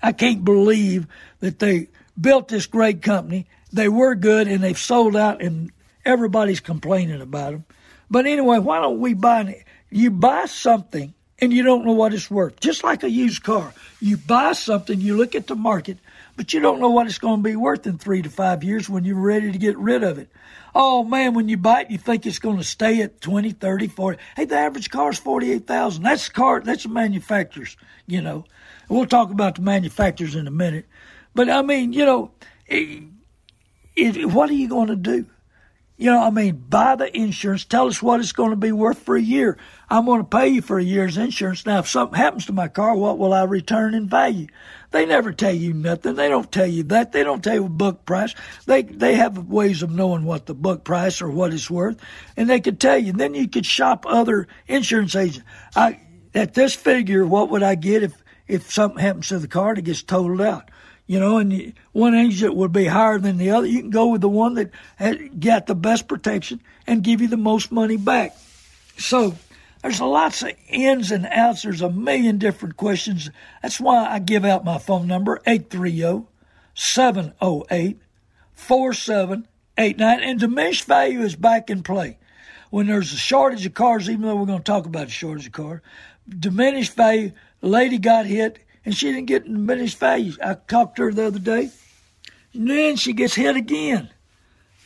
I 0.02 0.12
can't 0.12 0.44
believe 0.44 1.06
that 1.40 1.58
they 1.58 1.88
built 2.20 2.48
this 2.48 2.66
great 2.66 3.02
company. 3.02 3.46
They 3.72 3.88
were 3.88 4.14
good 4.14 4.48
and 4.48 4.62
they've 4.62 4.78
sold 4.78 5.16
out 5.16 5.42
and 5.42 5.70
everybody's 6.04 6.60
complaining 6.60 7.20
about 7.20 7.52
them. 7.52 7.64
But 8.10 8.26
anyway, 8.26 8.58
why 8.58 8.80
don't 8.80 9.00
we 9.00 9.14
buy? 9.14 9.64
You 9.90 10.10
buy 10.10 10.46
something 10.46 11.14
and 11.38 11.52
you 11.52 11.62
don't 11.62 11.84
know 11.84 11.92
what 11.92 12.14
it's 12.14 12.30
worth. 12.30 12.60
Just 12.60 12.82
like 12.82 13.02
a 13.02 13.10
used 13.10 13.42
car. 13.42 13.72
You 14.00 14.16
buy 14.16 14.52
something, 14.52 15.00
you 15.00 15.16
look 15.16 15.34
at 15.34 15.46
the 15.46 15.54
market, 15.54 15.98
but 16.36 16.52
you 16.52 16.60
don't 16.60 16.80
know 16.80 16.90
what 16.90 17.06
it's 17.06 17.18
going 17.18 17.42
to 17.42 17.48
be 17.48 17.56
worth 17.56 17.86
in 17.86 17.98
three 17.98 18.22
to 18.22 18.30
five 18.30 18.64
years 18.64 18.88
when 18.88 19.04
you're 19.04 19.16
ready 19.16 19.52
to 19.52 19.58
get 19.58 19.76
rid 19.76 20.02
of 20.02 20.18
it. 20.18 20.28
Oh 20.74 21.04
man, 21.04 21.34
when 21.34 21.48
you 21.48 21.56
buy 21.56 21.82
it, 21.82 21.90
you 21.90 21.98
think 21.98 22.26
it's 22.26 22.38
going 22.38 22.58
to 22.58 22.64
stay 22.64 23.00
at 23.02 23.20
20, 23.20 23.52
30, 23.52 23.88
40. 23.88 24.18
Hey, 24.36 24.44
the 24.44 24.56
average 24.56 24.90
car 24.90 25.10
is 25.10 25.18
48,000. 25.18 26.02
That's 26.02 26.28
car, 26.28 26.60
that's 26.60 26.82
the 26.82 26.90
manufacturers, 26.90 27.76
you 28.06 28.20
know. 28.20 28.44
We'll 28.88 29.06
talk 29.06 29.30
about 29.30 29.56
the 29.56 29.62
manufacturers 29.62 30.34
in 30.34 30.46
a 30.46 30.50
minute. 30.50 30.86
But 31.34 31.50
I 31.50 31.62
mean, 31.62 31.92
you 31.92 32.04
know, 32.04 32.30
it, 32.66 33.04
it, 33.96 34.26
what 34.26 34.48
are 34.50 34.54
you 34.54 34.68
going 34.68 34.88
to 34.88 34.96
do? 34.96 35.26
You 35.98 36.10
know, 36.10 36.22
I 36.22 36.30
mean, 36.30 36.62
buy 36.68 36.96
the 36.96 37.14
insurance. 37.16 37.64
Tell 37.64 37.86
us 37.86 38.02
what 38.02 38.20
it's 38.20 38.32
going 38.32 38.50
to 38.50 38.56
be 38.56 38.72
worth 38.72 38.98
for 38.98 39.16
a 39.16 39.22
year. 39.22 39.56
I'm 39.88 40.04
going 40.04 40.20
to 40.20 40.24
pay 40.24 40.48
you 40.48 40.62
for 40.62 40.78
a 40.78 40.84
year's 40.84 41.16
insurance. 41.16 41.64
Now, 41.64 41.78
if 41.78 41.88
something 41.88 42.16
happens 42.16 42.46
to 42.46 42.52
my 42.52 42.68
car, 42.68 42.96
what 42.96 43.18
will 43.18 43.32
I 43.32 43.44
return 43.44 43.94
in 43.94 44.08
value? 44.08 44.48
They 44.90 45.06
never 45.06 45.32
tell 45.32 45.54
you 45.54 45.72
nothing. 45.72 46.14
They 46.14 46.28
don't 46.28 46.50
tell 46.50 46.66
you 46.66 46.82
that. 46.84 47.12
They 47.12 47.22
don't 47.22 47.42
tell 47.42 47.54
you 47.54 47.68
book 47.68 48.04
price. 48.04 48.34
They 48.66 48.82
they 48.82 49.14
have 49.14 49.48
ways 49.48 49.82
of 49.82 49.90
knowing 49.90 50.24
what 50.24 50.46
the 50.46 50.54
book 50.54 50.84
price 50.84 51.20
or 51.20 51.28
what 51.30 51.52
it's 51.52 51.70
worth, 51.70 52.00
and 52.36 52.48
they 52.48 52.60
could 52.60 52.80
tell 52.80 52.98
you. 52.98 53.12
Then 53.12 53.34
you 53.34 53.48
could 53.48 53.66
shop 53.66 54.06
other 54.08 54.48
insurance 54.66 55.14
agents. 55.14 55.46
I 55.74 56.00
at 56.34 56.54
this 56.54 56.74
figure, 56.74 57.26
what 57.26 57.50
would 57.50 57.62
I 57.62 57.74
get 57.74 58.02
if 58.02 58.14
if 58.46 58.72
something 58.72 59.00
happens 59.00 59.28
to 59.28 59.38
the 59.38 59.48
car 59.48 59.70
and 59.70 59.78
it 59.78 59.82
gets 59.82 60.02
totaled 60.02 60.40
out? 60.40 60.70
you 61.06 61.20
know, 61.20 61.38
and 61.38 61.72
one 61.92 62.14
agent 62.14 62.54
would 62.54 62.72
be 62.72 62.86
higher 62.86 63.18
than 63.18 63.36
the 63.36 63.50
other. 63.50 63.66
You 63.66 63.80
can 63.80 63.90
go 63.90 64.08
with 64.08 64.20
the 64.20 64.28
one 64.28 64.54
that 64.54 64.72
got 65.38 65.66
the 65.66 65.74
best 65.74 66.08
protection 66.08 66.60
and 66.86 67.04
give 67.04 67.20
you 67.20 67.28
the 67.28 67.36
most 67.36 67.70
money 67.70 67.96
back. 67.96 68.36
So 68.98 69.34
there's 69.82 70.00
lots 70.00 70.42
of 70.42 70.52
ins 70.68 71.10
and 71.10 71.26
outs. 71.26 71.62
There's 71.62 71.82
a 71.82 71.90
million 71.90 72.38
different 72.38 72.76
questions. 72.76 73.30
That's 73.62 73.80
why 73.80 74.06
I 74.06 74.18
give 74.18 74.44
out 74.44 74.64
my 74.64 74.78
phone 74.78 75.06
number, 75.06 75.40
830 75.46 76.26
708 76.74 77.98
4789. 78.54 80.22
And 80.22 80.40
diminished 80.40 80.84
value 80.84 81.20
is 81.20 81.36
back 81.36 81.70
in 81.70 81.82
play. 81.82 82.18
When 82.70 82.86
there's 82.86 83.12
a 83.12 83.16
shortage 83.16 83.64
of 83.64 83.74
cars, 83.74 84.10
even 84.10 84.22
though 84.22 84.36
we're 84.36 84.46
going 84.46 84.58
to 84.58 84.64
talk 84.64 84.86
about 84.86 85.06
a 85.06 85.10
shortage 85.10 85.46
of 85.46 85.52
cars, 85.52 85.80
diminished 86.28 86.94
value, 86.94 87.32
the 87.60 87.68
lady 87.68 87.98
got 87.98 88.26
hit 88.26 88.58
and 88.84 88.96
she 88.96 89.12
didn't 89.12 89.26
get 89.26 89.44
diminished 89.44 89.98
value. 89.98 90.32
I 90.42 90.54
talked 90.54 90.96
to 90.96 91.02
her 91.02 91.12
the 91.12 91.26
other 91.26 91.38
day, 91.38 91.70
and 92.54 92.70
then 92.70 92.96
she 92.96 93.12
gets 93.12 93.34
hit 93.34 93.56
again. 93.56 94.10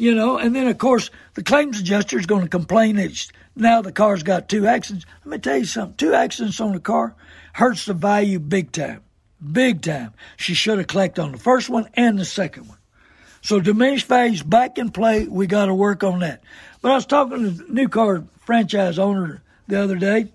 You 0.01 0.15
know, 0.15 0.39
and 0.39 0.57
then 0.57 0.67
of 0.67 0.79
course 0.79 1.11
the 1.35 1.43
claims 1.43 1.79
adjuster 1.79 2.19
is 2.19 2.25
going 2.25 2.41
to 2.41 2.49
complain 2.49 2.97
that 2.97 3.31
now 3.55 3.83
the 3.83 3.93
car's 3.93 4.23
got 4.23 4.49
two 4.49 4.67
accidents. 4.67 5.05
Let 5.27 5.31
me 5.31 5.37
tell 5.37 5.59
you 5.59 5.67
something: 5.67 5.95
two 5.99 6.15
accidents 6.15 6.59
on 6.59 6.73
the 6.73 6.81
car 6.81 7.15
hurts 7.53 7.85
the 7.85 7.93
value 7.93 8.39
big 8.39 8.73
time, 8.73 9.03
big 9.53 9.83
time. 9.83 10.15
She 10.39 10.55
should 10.55 10.79
have 10.79 10.87
collected 10.87 11.21
on 11.21 11.33
the 11.33 11.39
first 11.39 11.69
one 11.69 11.87
and 11.93 12.19
the 12.19 12.25
second 12.25 12.67
one. 12.67 12.79
So 13.43 13.61
diminished 13.61 14.07
value's 14.07 14.43
back 14.43 14.79
in 14.79 14.89
play. 14.91 15.29
We 15.29 15.47
got 15.47 15.67
to 15.67 15.75
work 15.75 16.03
on 16.03 16.21
that. 16.21 16.43
But 16.81 16.93
I 16.93 16.95
was 16.95 17.05
talking 17.05 17.43
to 17.43 17.51
the 17.51 17.71
new 17.71 17.91
car 17.91 18.25
franchise 18.39 18.99
owner 18.99 19.43
the 19.69 19.83
other 19.83 19.97
day, 19.97 20.33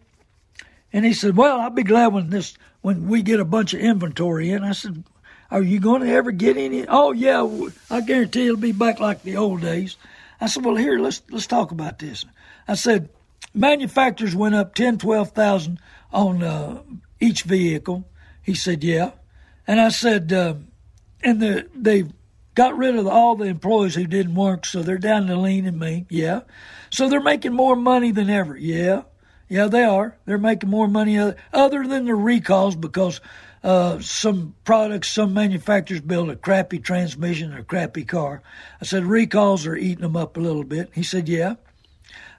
and 0.93 1.04
he 1.04 1.13
said, 1.13 1.36
"Well, 1.36 1.60
I'll 1.60 1.71
be 1.71 1.82
glad 1.82 2.13
when 2.13 2.30
this 2.30 2.56
when 2.84 3.08
we 3.08 3.23
get 3.23 3.39
a 3.39 3.45
bunch 3.45 3.73
of 3.73 3.80
inventory 3.80 4.51
in. 4.51 4.63
I 4.63 4.73
said, 4.73 5.04
Are 5.51 5.62
you 5.62 5.79
going 5.79 6.01
to 6.01 6.10
ever 6.10 6.31
get 6.31 6.58
any? 6.58 6.88
Oh, 6.88 7.12
yeah, 7.12 7.47
I 7.89 8.01
guarantee 8.01 8.45
it'll 8.45 8.58
be 8.58 8.71
back 8.71 8.99
like 8.99 9.23
the 9.23 9.38
old 9.38 9.62
days. 9.62 9.95
I 10.41 10.47
said, 10.47 10.65
Well, 10.65 10.75
here, 10.75 10.99
let's, 10.99 11.21
let's 11.29 11.47
talk 11.47 11.71
about 11.71 11.99
this. 11.99 12.25
I 12.67 12.75
said, 12.75 13.10
Manufacturers 13.53 14.36
went 14.36 14.55
up 14.55 14.75
ten, 14.75 14.97
twelve 14.97 15.31
thousand 15.31 15.79
on 16.12 16.43
uh, 16.43 16.81
each 17.19 17.43
vehicle. 17.43 18.05
He 18.41 18.53
said, 18.55 18.84
Yeah. 18.84 19.12
And 19.67 19.79
I 19.79 19.89
said, 19.89 20.34
uh, 20.34 20.55
And 21.23 21.41
the, 21.41 21.69
they 21.75 22.05
got 22.55 22.77
rid 22.77 22.95
of 22.95 23.08
all 23.08 23.36
the 23.36 23.45
employees 23.45 23.95
who 23.95 24.08
didn't 24.08 24.36
work, 24.36 24.65
so 24.65 24.81
they're 24.81 24.97
down 24.97 25.27
to 25.27 25.38
lean 25.38 25.65
and 25.65 25.79
mean. 25.79 26.08
Yeah. 26.10 26.41
So 26.89 27.08
they're 27.08 27.21
making 27.21 27.53
more 27.53 27.75
money 27.75 28.12
than 28.12 28.29
ever. 28.29 28.58
Yeah. 28.58 29.03
Yeah, 29.47 29.67
they 29.67 29.84
are. 29.84 30.17
They're 30.25 30.38
making 30.38 30.69
more 30.69 30.88
money 30.88 31.19
other 31.53 31.88
than 31.88 32.05
the 32.05 32.15
recalls 32.15 32.75
because 32.75 33.21
uh, 33.65 33.99
some 33.99 34.54
products, 34.63 35.10
some 35.10 35.34
manufacturers 35.34 35.99
build 35.99 36.30
a 36.30 36.36
crappy 36.36 36.78
transmission 36.78 37.51
or 37.51 37.60
a 37.60 37.63
crappy 37.63 38.06
car. 38.06 38.43
I 38.80 38.86
said, 38.86 39.06
recalls 39.06 39.65
are 39.65 39.75
eating 39.75 40.04
them 40.04 40.15
up 40.15 40.38
a 40.38 40.39
little 40.39 40.63
bit. 40.63 40.91
He 40.93 41.01
said, 41.01 41.28
yeah. 41.28 41.56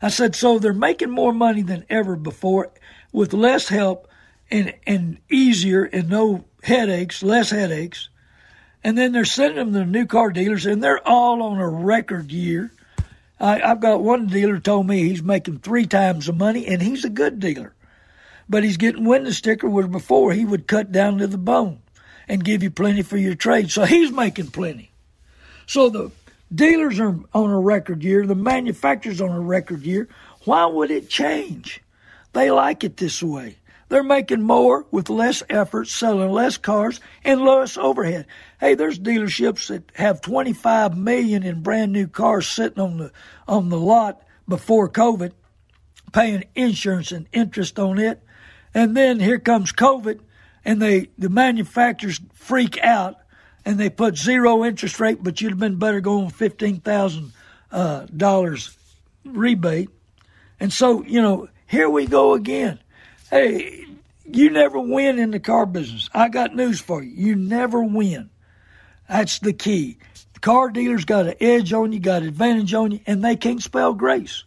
I 0.01 0.09
said, 0.09 0.37
so 0.37 0.61
they're 0.61 0.73
making 0.73 1.11
more 1.11 1.33
money 1.33 1.62
than 1.62 1.85
ever 1.91 2.15
before 2.15 2.71
with 3.12 3.33
less 3.33 3.67
help 3.67 4.07
and, 4.53 4.73
and 4.87 5.19
easier 5.29 5.83
and 5.83 6.09
no 6.09 6.45
headaches, 6.62 7.25
less 7.25 7.51
headaches. 7.51 8.09
And 8.85 8.97
then 8.97 9.11
they're 9.11 9.25
sending 9.25 9.57
them 9.57 9.73
to 9.73 9.85
new 9.85 10.07
car 10.07 10.31
dealers 10.31 10.65
and 10.65 10.83
they're 10.83 11.07
all 11.07 11.43
on 11.43 11.59
a 11.59 11.69
record 11.69 12.31
year. 12.31 12.71
I, 13.41 13.61
I've 13.61 13.81
got 13.81 14.01
one 14.01 14.29
dealer 14.29 14.61
told 14.61 14.87
me 14.87 15.09
he's 15.09 15.25
making 15.25 15.59
three 15.59 15.87
times 15.87 16.27
the 16.27 16.33
money, 16.33 16.67
and 16.69 16.81
he's 16.81 17.05
a 17.05 17.11
good 17.11 17.41
dealer. 17.41 17.75
But 18.49 18.65
he's 18.65 18.77
getting 18.77 19.05
witness 19.05 19.39
sticker 19.39 19.69
where 19.69 19.87
before 19.87 20.33
he 20.33 20.45
would 20.45 20.67
cut 20.67 20.93
down 20.93 21.19
to 21.19 21.27
the 21.27 21.39
bone 21.39 21.81
and 22.29 22.45
give 22.45 22.63
you 22.63 22.71
plenty 22.71 23.03
for 23.03 23.17
your 23.17 23.35
trade. 23.35 23.71
So 23.71 23.85
he's 23.85 24.13
making 24.13 24.49
plenty. 24.49 24.91
So 25.67 25.89
the 25.89 26.11
dealers 26.55 27.01
are 27.01 27.19
on 27.35 27.51
a 27.51 27.59
record 27.59 28.03
year, 28.05 28.27
the 28.27 28.35
manufacturers 28.35 29.21
on 29.21 29.31
a 29.31 29.41
record 29.41 29.83
year. 29.83 30.09
Why 30.45 30.67
would 30.67 30.91
it 30.91 31.09
change? 31.09 31.81
They 32.33 32.51
like 32.51 32.85
it 32.85 32.97
this 32.97 33.23
way. 33.23 33.57
They're 33.89 34.03
making 34.03 34.43
more 34.43 34.85
with 34.91 35.09
less 35.09 35.43
effort, 35.49 35.87
selling 35.87 36.31
less 36.31 36.57
cars 36.57 37.01
and 37.25 37.43
less 37.43 37.77
overhead. 37.77 38.27
Hey, 38.59 38.75
there's 38.75 38.99
dealerships 38.99 39.69
that 39.69 39.93
have 39.95 40.21
25 40.21 40.97
million 40.97 41.45
in 41.45 41.63
brand 41.63 41.93
new 41.93 42.09
cars 42.09 42.49
sitting 42.49 42.83
on 42.83 42.99
the 42.99 43.13
on 43.47 43.69
the 43.69 43.79
lot 43.79 44.23
before 44.49 44.89
COVID, 44.89 45.33
paying 46.13 46.45
insurance 46.57 47.13
and 47.13 47.29
interest 47.33 47.79
on 47.79 47.99
it. 47.99 48.23
And 48.77 48.95
then 48.95 49.21
here 49.21 49.39
comes 49.39 49.73
COVID 49.73 50.21
and 50.62 50.83
they 50.83 51.09
the 51.17 51.31
manufacturers 51.31 52.21
freak 52.35 52.79
out 52.83 53.17
and 53.65 53.81
they 53.81 53.89
put 53.89 54.19
zero 54.19 54.67
interest 54.67 55.01
rate, 55.01 55.23
but 55.23 55.41
you'd 55.41 55.53
have 55.53 55.59
been 55.59 55.79
better 55.79 56.03
going 56.03 56.29
fifteen 56.29 56.81
thousand 56.81 57.33
uh, 57.73 58.05
dollars 58.15 58.77
rebate. 59.25 59.89
And 60.61 60.71
so, 60.71 61.03
you 61.03 61.23
know, 61.23 61.49
here 61.67 61.89
we 61.89 62.05
go 62.05 62.35
again. 62.35 62.79
Hey, 63.31 63.87
you 64.27 64.51
never 64.51 64.79
win 64.79 65.19
in 65.19 65.31
the 65.31 65.41
car 65.41 65.65
business. 65.65 66.11
I 66.12 66.29
got 66.29 66.55
news 66.55 66.79
for 66.79 67.03
you. 67.03 67.29
You 67.29 67.35
never 67.35 67.83
win. 67.83 68.29
That's 69.09 69.39
the 69.39 69.55
key. 69.55 69.97
The 70.35 70.41
car 70.41 70.69
dealers 70.69 71.07
got 71.07 71.27
an 71.27 71.37
edge 71.41 71.73
on 71.73 71.93
you, 71.93 71.99
got 71.99 72.21
an 72.21 72.29
advantage 72.29 72.75
on 72.75 72.93
you, 72.93 73.01
and 73.07 73.25
they 73.25 73.37
can't 73.37 73.62
spell 73.62 73.95
grace. 73.95 74.45